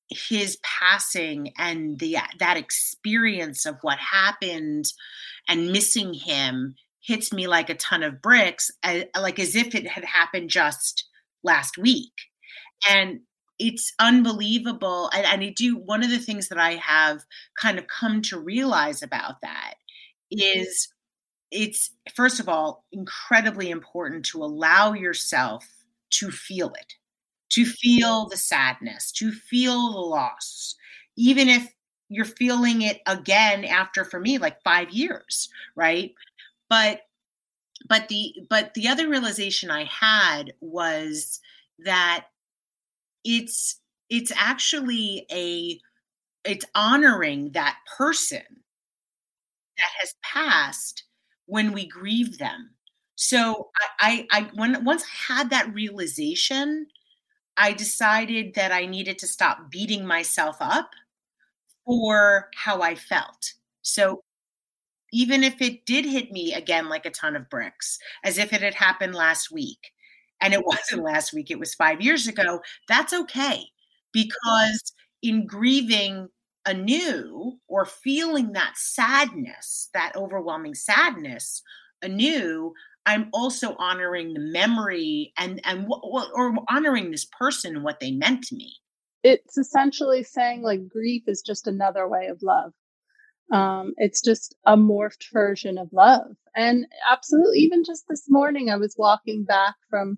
his 0.10 0.58
passing 0.64 1.52
and 1.58 2.00
the 2.00 2.18
that 2.40 2.58
experience 2.58 3.66
of 3.66 3.78
what 3.82 3.98
happened 3.98 4.86
and 5.48 5.72
missing 5.72 6.14
him 6.14 6.76
hits 7.02 7.32
me 7.32 7.48
like 7.48 7.70
a 7.70 7.76
ton 7.76 8.04
of 8.04 8.22
bricks, 8.22 8.72
like 9.18 9.40
as 9.40 9.56
if 9.56 9.76
it 9.76 9.88
had 9.88 10.04
happened 10.04 10.50
just 10.50 11.08
last 11.44 11.78
week. 11.78 12.14
And 12.90 13.22
it's 13.60 13.94
unbelievable. 14.00 15.10
And, 15.14 15.26
and 15.26 15.44
I 15.44 15.54
do 15.56 15.78
one 15.78 16.04
of 16.04 16.10
the 16.10 16.20
things 16.20 16.50
that 16.50 16.58
I 16.58 16.76
have 16.76 17.24
kind 17.60 17.78
of 17.78 17.88
come 17.88 18.22
to 18.24 18.40
realize 18.40 19.02
about 19.02 19.36
that 19.42 19.76
mm-hmm. 20.34 20.60
is 20.60 20.90
it's 21.52 21.92
first 22.14 22.40
of 22.40 22.50
all 22.50 22.86
incredibly 22.92 23.70
important 23.70 24.26
to 24.26 24.44
allow 24.44 24.94
yourself 24.94 25.66
to 26.10 26.32
feel 26.32 26.74
it, 26.74 26.94
to 27.56 27.66
feel 27.66 28.28
the 28.30 28.38
sadness, 28.38 29.12
to 29.14 29.32
feel 29.32 29.94
the 29.94 30.00
loss, 30.00 30.76
even 31.18 31.50
if 31.50 31.70
you're 32.10 32.26
feeling 32.26 32.84
it 32.84 33.02
again 33.08 33.66
after 33.66 34.06
for 34.06 34.20
me 34.20 34.38
like 34.40 34.62
5 34.64 34.92
years, 34.92 35.50
right? 35.76 36.14
But 36.70 37.02
but 37.90 38.08
the 38.10 38.34
but 38.50 38.74
the 38.76 38.88
other 38.88 39.08
realization 39.10 39.72
I 39.72 39.86
had 39.86 40.54
was 40.62 41.40
that 41.80 42.28
it's 43.24 43.80
it's 44.10 44.32
actually 44.36 45.26
a 45.32 45.80
it's 46.46 46.66
honoring 46.76 47.52
that 47.54 47.78
person 47.98 48.44
that 49.78 49.92
has 50.00 50.16
passed 50.24 51.04
when 51.46 51.72
we 51.74 51.88
grieve 51.88 52.38
them. 52.38 52.72
So 53.16 53.70
I, 54.00 54.26
I, 54.32 54.40
I 54.40 54.50
when 54.56 54.84
once 54.84 55.04
I 55.04 55.34
had 55.34 55.50
that 55.52 55.74
realization, 55.74 56.88
I 57.58 57.74
decided 57.74 58.56
that 58.56 58.72
I 58.72 58.86
needed 58.86 59.18
to 59.20 59.28
stop 59.28 59.72
beating 59.72 60.06
myself 60.06 60.58
up 60.60 60.92
for 61.86 62.50
how 62.56 62.82
I 62.82 62.96
felt. 62.96 63.54
So 63.82 64.24
even 65.14 65.44
if 65.44 65.62
it 65.62 65.86
did 65.86 66.06
hit 66.06 66.32
me 66.32 66.54
again 66.54 66.90
like 66.90 67.06
a 67.06 67.12
ton 67.12 67.36
of 67.36 67.50
bricks, 67.50 68.00
as 68.24 68.38
if 68.38 68.52
it 68.52 68.62
had 68.62 68.74
happened 68.74 69.16
last 69.16 69.52
week, 69.52 69.92
and 70.42 70.54
it 70.54 70.66
wasn't 70.66 71.04
last 71.04 71.34
week, 71.34 71.50
it 71.52 71.60
was 71.60 71.74
five 71.74 72.02
years 72.02 72.28
ago, 72.28 72.62
that's 72.88 73.14
okay. 73.14 73.64
Because 74.12 74.94
in 75.22 75.46
grieving 75.46 76.30
anew 76.66 77.60
or 77.68 77.86
feeling 77.86 78.54
that 78.54 78.74
sadness, 78.76 79.90
that 79.94 80.16
overwhelming 80.16 80.74
sadness 80.74 81.62
anew, 82.02 82.74
I'm 83.06 83.30
also 83.34 83.76
honoring 83.78 84.34
the 84.34 84.40
memory 84.40 85.34
and 85.38 85.62
and 85.66 85.88
or 85.90 86.54
honoring 86.70 87.12
this 87.12 87.26
person 87.26 87.76
and 87.76 87.84
what 87.84 88.00
they 88.00 88.12
meant 88.12 88.44
to 88.46 88.56
me. 88.56 88.74
It's 89.24 89.58
essentially 89.58 90.24
saying 90.24 90.62
like 90.62 90.88
grief 90.88 91.24
is 91.28 91.42
just 91.42 91.68
another 91.68 92.08
way 92.08 92.28
of 92.28 92.42
love. 92.44 92.74
Um, 93.52 93.94
it's 93.98 94.22
just 94.22 94.56
a 94.66 94.76
morphed 94.76 95.32
version 95.32 95.78
of 95.78 95.90
love. 95.94 96.36
And 96.56 96.88
absolutely, 97.10 97.60
even 97.60 97.84
just 97.86 98.06
this 98.10 98.26
morning, 98.30 98.70
I 98.70 98.78
was 98.78 98.96
walking 98.98 99.44
back 99.44 99.76
from 99.90 100.18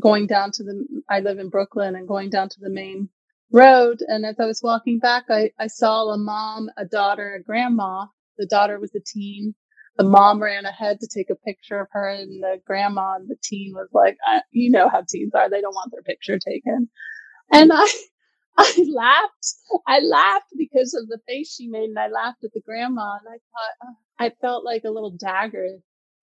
going 0.00 0.26
down 0.26 0.50
to 0.52 0.64
the, 0.64 0.86
I 1.08 1.20
live 1.20 1.38
in 1.38 1.48
Brooklyn 1.48 1.94
and 1.96 2.08
going 2.08 2.30
down 2.30 2.48
to 2.48 2.60
the 2.60 2.70
main 2.70 3.08
road. 3.52 4.00
And 4.06 4.26
as 4.26 4.36
I 4.40 4.46
was 4.46 4.60
walking 4.62 4.98
back, 4.98 5.24
I, 5.30 5.52
I 5.58 5.68
saw 5.68 6.06
a 6.10 6.18
mom, 6.18 6.70
a 6.76 6.84
daughter, 6.84 7.34
a 7.34 7.42
grandma. 7.42 8.06
The 8.38 8.46
daughter 8.46 8.80
was 8.80 8.94
a 8.94 9.00
teen. 9.00 9.54
The 9.98 10.04
mom 10.04 10.42
ran 10.42 10.66
ahead 10.66 11.00
to 11.00 11.08
take 11.08 11.30
a 11.30 11.34
picture 11.36 11.80
of 11.80 11.88
her 11.92 12.08
and 12.08 12.42
the 12.42 12.60
grandma 12.66 13.16
and 13.16 13.28
the 13.28 13.36
teen 13.42 13.72
was 13.74 13.88
like, 13.92 14.16
you 14.50 14.70
know 14.70 14.88
how 14.88 15.02
teens 15.08 15.32
are. 15.34 15.48
They 15.50 15.60
don't 15.60 15.74
want 15.74 15.92
their 15.92 16.02
picture 16.02 16.38
taken. 16.38 16.88
And 17.52 17.70
I, 17.72 17.86
I 18.58 18.86
laughed. 18.92 19.54
I 19.86 20.00
laughed 20.00 20.52
because 20.56 20.94
of 20.94 21.08
the 21.08 21.18
face 21.28 21.54
she 21.54 21.68
made 21.68 21.90
and 21.90 21.98
I 21.98 22.08
laughed 22.08 22.44
at 22.44 22.52
the 22.54 22.62
grandma 22.64 23.18
and 23.18 23.28
I 23.28 23.38
thought, 23.38 23.88
uh, 23.88 23.94
I 24.18 24.32
felt 24.40 24.64
like 24.64 24.82
a 24.84 24.90
little 24.90 25.12
dagger 25.18 25.68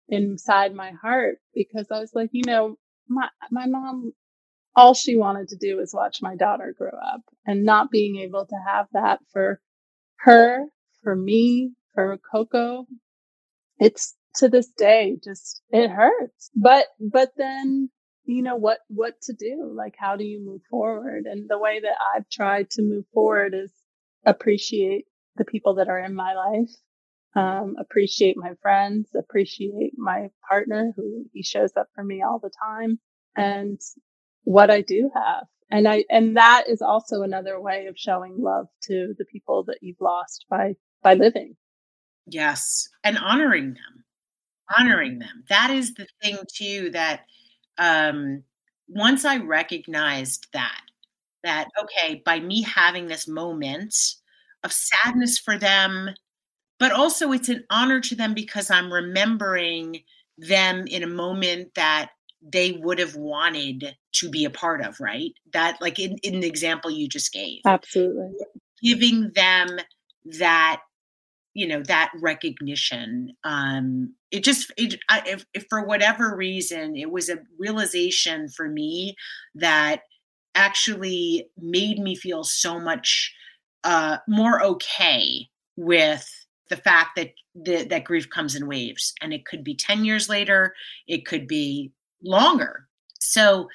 inside 0.08 0.74
my 0.74 0.92
heart 1.02 1.38
because 1.54 1.86
I 1.90 2.00
was 2.00 2.12
like, 2.14 2.30
you 2.32 2.42
know, 2.46 2.76
my, 3.08 3.28
my 3.50 3.66
mom, 3.66 4.12
all 4.76 4.94
she 4.94 5.16
wanted 5.16 5.48
to 5.48 5.56
do 5.56 5.76
was 5.76 5.92
watch 5.94 6.18
my 6.22 6.36
daughter 6.36 6.74
grow 6.76 6.90
up 6.90 7.22
and 7.46 7.64
not 7.64 7.90
being 7.90 8.16
able 8.16 8.46
to 8.46 8.56
have 8.66 8.86
that 8.92 9.20
for 9.32 9.60
her, 10.18 10.66
for 11.02 11.16
me, 11.16 11.72
for 11.94 12.18
Coco, 12.30 12.86
it's 13.82 14.14
to 14.36 14.48
this 14.48 14.68
day 14.68 15.18
just 15.22 15.62
it 15.70 15.90
hurts. 15.90 16.50
But 16.54 16.86
but 17.00 17.32
then 17.36 17.90
you 18.24 18.42
know 18.42 18.56
what 18.56 18.78
what 18.88 19.20
to 19.22 19.32
do? 19.34 19.72
Like 19.76 19.94
how 19.98 20.16
do 20.16 20.24
you 20.24 20.44
move 20.44 20.62
forward? 20.70 21.24
And 21.26 21.48
the 21.50 21.58
way 21.58 21.80
that 21.80 21.96
i've 22.14 22.28
tried 22.30 22.70
to 22.70 22.82
move 22.82 23.04
forward 23.12 23.54
is 23.54 23.72
appreciate 24.24 25.06
the 25.36 25.44
people 25.44 25.74
that 25.76 25.88
are 25.88 25.98
in 25.98 26.14
my 26.14 26.34
life 26.34 26.70
um, 27.34 27.76
appreciate 27.80 28.36
my 28.36 28.52
friends 28.60 29.08
appreciate 29.18 29.92
my 29.96 30.28
partner 30.48 30.92
who 30.96 31.24
he 31.32 31.42
shows 31.42 31.72
up 31.76 31.88
for 31.94 32.04
me 32.04 32.22
all 32.22 32.38
the 32.38 32.50
time 32.62 32.98
and 33.36 33.80
what 34.44 34.70
i 34.70 34.80
do 34.82 35.10
have. 35.14 35.46
And 35.70 35.88
i 35.88 36.04
and 36.10 36.36
that 36.36 36.64
is 36.68 36.82
also 36.82 37.22
another 37.22 37.60
way 37.60 37.86
of 37.86 37.96
showing 37.98 38.36
love 38.38 38.66
to 38.82 39.14
the 39.18 39.24
people 39.24 39.64
that 39.64 39.78
you've 39.80 40.00
lost 40.00 40.46
by 40.48 40.76
by 41.02 41.14
living 41.14 41.56
Yes, 42.26 42.88
and 43.04 43.18
honoring 43.18 43.74
them. 43.74 44.04
Honoring 44.78 45.18
them. 45.18 45.44
That 45.48 45.70
is 45.70 45.94
the 45.94 46.06
thing 46.22 46.38
too 46.52 46.90
that 46.90 47.22
um 47.78 48.42
once 48.88 49.24
I 49.24 49.38
recognized 49.38 50.46
that 50.52 50.80
that 51.44 51.68
okay, 51.80 52.22
by 52.24 52.40
me 52.40 52.62
having 52.62 53.06
this 53.06 53.26
moment 53.26 53.96
of 54.64 54.72
sadness 54.72 55.38
for 55.38 55.58
them, 55.58 56.10
but 56.78 56.92
also 56.92 57.32
it's 57.32 57.48
an 57.48 57.64
honor 57.70 58.00
to 58.00 58.14
them 58.14 58.34
because 58.34 58.70
I'm 58.70 58.92
remembering 58.92 60.02
them 60.38 60.86
in 60.86 61.02
a 61.02 61.08
moment 61.08 61.74
that 61.74 62.10
they 62.42 62.72
would 62.72 62.98
have 62.98 63.14
wanted 63.14 63.96
to 64.12 64.28
be 64.28 64.44
a 64.44 64.50
part 64.50 64.84
of, 64.84 64.98
right? 65.00 65.32
That 65.52 65.80
like 65.80 65.98
in, 65.98 66.18
in 66.22 66.40
the 66.40 66.48
example 66.48 66.90
you 66.90 67.08
just 67.08 67.32
gave. 67.32 67.60
Absolutely. 67.64 68.32
Giving 68.82 69.30
them 69.34 69.78
that 70.38 70.80
you 71.54 71.66
know 71.66 71.82
that 71.82 72.10
recognition 72.20 73.34
um 73.44 74.14
it 74.30 74.42
just 74.42 74.72
it 74.76 74.98
I, 75.08 75.22
if, 75.26 75.46
if 75.54 75.66
for 75.68 75.84
whatever 75.84 76.34
reason 76.34 76.96
it 76.96 77.10
was 77.10 77.28
a 77.28 77.38
realization 77.58 78.48
for 78.48 78.68
me 78.68 79.16
that 79.54 80.02
actually 80.54 81.48
made 81.58 81.98
me 81.98 82.14
feel 82.14 82.44
so 82.44 82.78
much 82.78 83.34
uh 83.84 84.18
more 84.26 84.62
okay 84.62 85.48
with 85.76 86.28
the 86.72 86.76
fact 86.76 87.16
that 87.16 87.34
the, 87.54 87.84
that 87.84 88.04
grief 88.04 88.30
comes 88.30 88.54
in 88.54 88.66
waves 88.66 89.12
and 89.20 89.34
it 89.34 89.44
could 89.44 89.62
be 89.62 89.74
10 89.74 90.06
years 90.06 90.28
later 90.28 90.74
it 91.06 91.26
could 91.26 91.46
be 91.46 91.92
longer. 92.22 92.86
So 93.20 93.68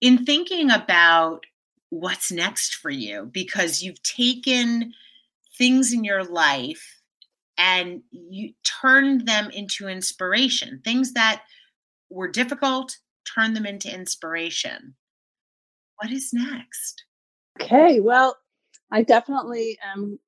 in 0.00 0.24
thinking 0.24 0.70
about 0.70 1.44
what's 1.90 2.32
next 2.32 2.74
for 2.74 2.90
you 2.90 3.30
because 3.32 3.82
you've 3.82 4.02
taken 4.02 4.92
things 5.56 5.92
in 5.92 6.02
your 6.02 6.24
life 6.24 7.01
and 7.58 8.02
you 8.10 8.54
turned 8.80 9.26
them 9.26 9.50
into 9.50 9.88
inspiration. 9.88 10.80
Things 10.84 11.12
that 11.12 11.42
were 12.10 12.28
difficult, 12.28 12.96
turn 13.34 13.54
them 13.54 13.66
into 13.66 13.92
inspiration. 13.92 14.94
What 15.96 16.10
is 16.10 16.30
next? 16.32 17.04
Okay, 17.60 18.00
well, 18.00 18.36
I 18.90 19.02
definitely 19.02 19.78
am 19.94 20.18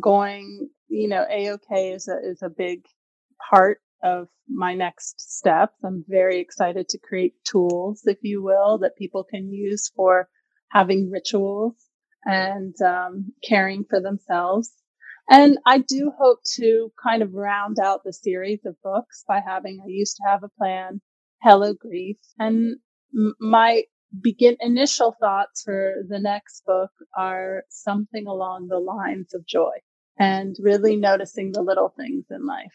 going, 0.00 0.70
you 0.88 1.08
know, 1.08 1.24
AOK 1.30 1.94
is 1.94 2.08
a 2.08 2.18
is 2.22 2.42
a 2.42 2.48
big 2.48 2.84
part 3.50 3.80
of 4.02 4.28
my 4.48 4.74
next 4.74 5.20
steps. 5.20 5.76
I'm 5.84 6.04
very 6.08 6.40
excited 6.40 6.88
to 6.90 6.98
create 6.98 7.34
tools, 7.44 8.02
if 8.04 8.18
you 8.22 8.42
will, 8.42 8.78
that 8.78 8.96
people 8.96 9.24
can 9.24 9.52
use 9.52 9.90
for 9.94 10.28
having 10.70 11.10
rituals 11.10 11.74
and 12.24 12.74
um, 12.82 13.32
caring 13.46 13.84
for 13.88 14.00
themselves 14.00 14.72
and 15.28 15.58
I 15.66 15.78
do 15.78 16.12
hope 16.18 16.40
to 16.56 16.90
kind 17.02 17.22
of 17.22 17.34
round 17.34 17.78
out 17.78 18.02
the 18.04 18.12
series 18.12 18.60
of 18.64 18.80
books 18.82 19.24
by 19.26 19.40
having, 19.46 19.80
I 19.84 19.88
used 19.88 20.16
to 20.16 20.28
have 20.28 20.42
a 20.42 20.48
plan, 20.48 21.00
Hello 21.42 21.74
Grief. 21.74 22.18
And 22.38 22.76
my 23.40 23.82
begin 24.22 24.56
initial 24.60 25.14
thoughts 25.20 25.62
for 25.62 25.94
the 26.08 26.18
next 26.18 26.64
book 26.66 26.90
are 27.16 27.64
something 27.68 28.26
along 28.26 28.68
the 28.68 28.78
lines 28.78 29.34
of 29.34 29.46
joy 29.46 29.76
and 30.18 30.56
really 30.60 30.96
noticing 30.96 31.52
the 31.52 31.62
little 31.62 31.92
things 31.96 32.24
in 32.30 32.46
life. 32.46 32.72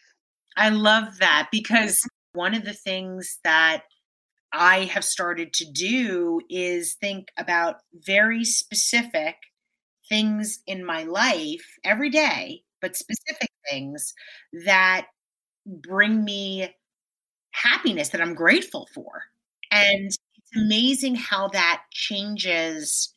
I 0.56 0.68
love 0.70 1.18
that 1.18 1.48
because 1.50 1.98
one 2.32 2.54
of 2.54 2.64
the 2.64 2.72
things 2.72 3.38
that 3.42 3.82
I 4.52 4.84
have 4.84 5.04
started 5.04 5.52
to 5.54 5.66
do 5.70 6.40
is 6.48 6.96
think 7.00 7.28
about 7.36 7.76
very 7.92 8.44
specific 8.44 9.34
things 10.08 10.60
in 10.66 10.84
my 10.84 11.04
life 11.04 11.64
every 11.84 12.10
day, 12.10 12.62
but 12.80 12.96
specific 12.96 13.50
things 13.70 14.14
that 14.66 15.06
bring 15.66 16.24
me 16.24 16.68
happiness 17.52 18.10
that 18.10 18.20
I'm 18.20 18.34
grateful 18.34 18.88
for. 18.94 19.24
And 19.70 20.06
it's 20.08 20.56
amazing 20.56 21.16
how 21.16 21.48
that 21.48 21.82
changes 21.90 23.14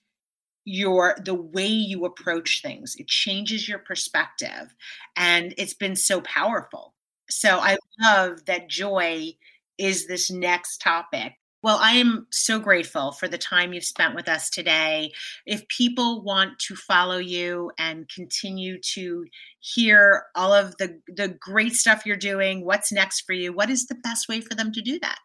your 0.65 1.17
the 1.23 1.33
way 1.35 1.67
you 1.67 2.05
approach 2.05 2.61
things. 2.61 2.95
It 2.97 3.07
changes 3.07 3.67
your 3.69 3.79
perspective 3.79 4.75
and 5.15 5.53
it's 5.57 5.73
been 5.73 5.95
so 5.95 6.21
powerful. 6.21 6.93
So 7.29 7.59
I 7.59 7.77
love 8.01 8.45
that 8.45 8.69
joy 8.69 9.31
is 9.77 10.07
this 10.07 10.31
next 10.31 10.81
topic 10.81 11.33
well, 11.63 11.77
I 11.81 11.93
am 11.93 12.27
so 12.31 12.59
grateful 12.59 13.11
for 13.11 13.27
the 13.27 13.37
time 13.37 13.73
you've 13.73 13.83
spent 13.83 14.15
with 14.15 14.29
us 14.29 14.49
today. 14.49 15.11
If 15.45 15.67
people 15.67 16.23
want 16.23 16.59
to 16.67 16.75
follow 16.75 17.17
you 17.17 17.71
and 17.79 18.07
continue 18.09 18.79
to 18.93 19.25
hear 19.59 20.25
all 20.35 20.53
of 20.53 20.77
the, 20.77 21.01
the 21.07 21.29
great 21.39 21.73
stuff 21.73 22.05
you're 22.05 22.15
doing, 22.15 22.63
what's 22.63 22.91
next 22.91 23.21
for 23.21 23.33
you, 23.33 23.51
what 23.53 23.69
is 23.69 23.87
the 23.87 23.95
best 23.95 24.29
way 24.29 24.39
for 24.39 24.53
them 24.55 24.71
to 24.71 24.81
do 24.81 24.99
that? 24.99 25.17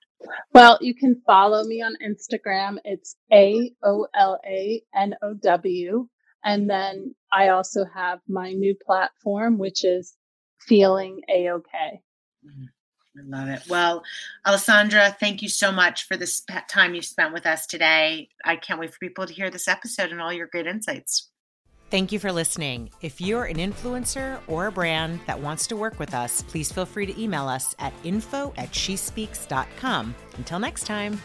Well, 0.55 0.79
you 0.81 0.95
can 0.95 1.21
follow 1.27 1.65
me 1.65 1.83
on 1.83 1.97
Instagram. 2.05 2.79
It's 2.85 3.17
A 3.33 3.73
O 3.83 4.07
L 4.15 4.41
A 4.47 4.83
N 4.95 5.15
O 5.23 5.35
W. 5.35 6.09
And 6.45 6.69
then 6.69 7.15
I 7.33 7.49
also 7.49 7.85
have 7.95 8.21
my 8.29 8.53
new 8.53 8.75
platform, 8.75 9.59
which 9.59 9.85
is 9.85 10.17
Feeling 10.61 11.21
A 11.29 11.49
OK. 11.51 12.03
Mm-hmm. 12.45 12.65
I 13.17 13.21
love 13.25 13.49
it. 13.49 13.63
Well, 13.69 14.03
Alessandra, 14.47 15.15
thank 15.21 15.43
you 15.43 15.49
so 15.49 15.71
much 15.71 16.07
for 16.07 16.17
this 16.17 16.43
time 16.69 16.95
you've 16.95 17.05
spent 17.05 17.33
with 17.33 17.45
us 17.45 17.67
today. 17.67 18.29
I 18.45 18.57
can't 18.57 18.81
wait 18.81 18.93
for 18.93 18.99
people 18.99 19.27
to 19.27 19.33
hear 19.35 19.51
this 19.51 19.69
episode 19.69 20.11
and 20.11 20.21
all 20.21 20.33
your 20.33 20.47
great 20.47 20.67
insights. 20.67 21.29
Thank 21.91 22.11
you 22.11 22.19
for 22.19 22.33
listening. 22.33 22.89
If 23.03 23.21
you're 23.21 23.45
an 23.45 23.59
influencer 23.59 24.41
or 24.47 24.69
a 24.69 24.73
brand 24.73 25.21
that 25.27 25.39
wants 25.39 25.67
to 25.67 25.77
work 25.77 25.99
with 25.99 26.15
us, 26.15 26.41
please 26.41 26.73
feel 26.73 26.87
free 26.87 27.05
to 27.05 27.23
email 27.23 27.47
us 27.47 27.75
at 27.79 27.93
info 28.03 28.55
at 28.57 28.73
shespeaks.com. 28.73 30.15
Until 30.39 30.59
next 30.59 30.87
time. 30.87 31.21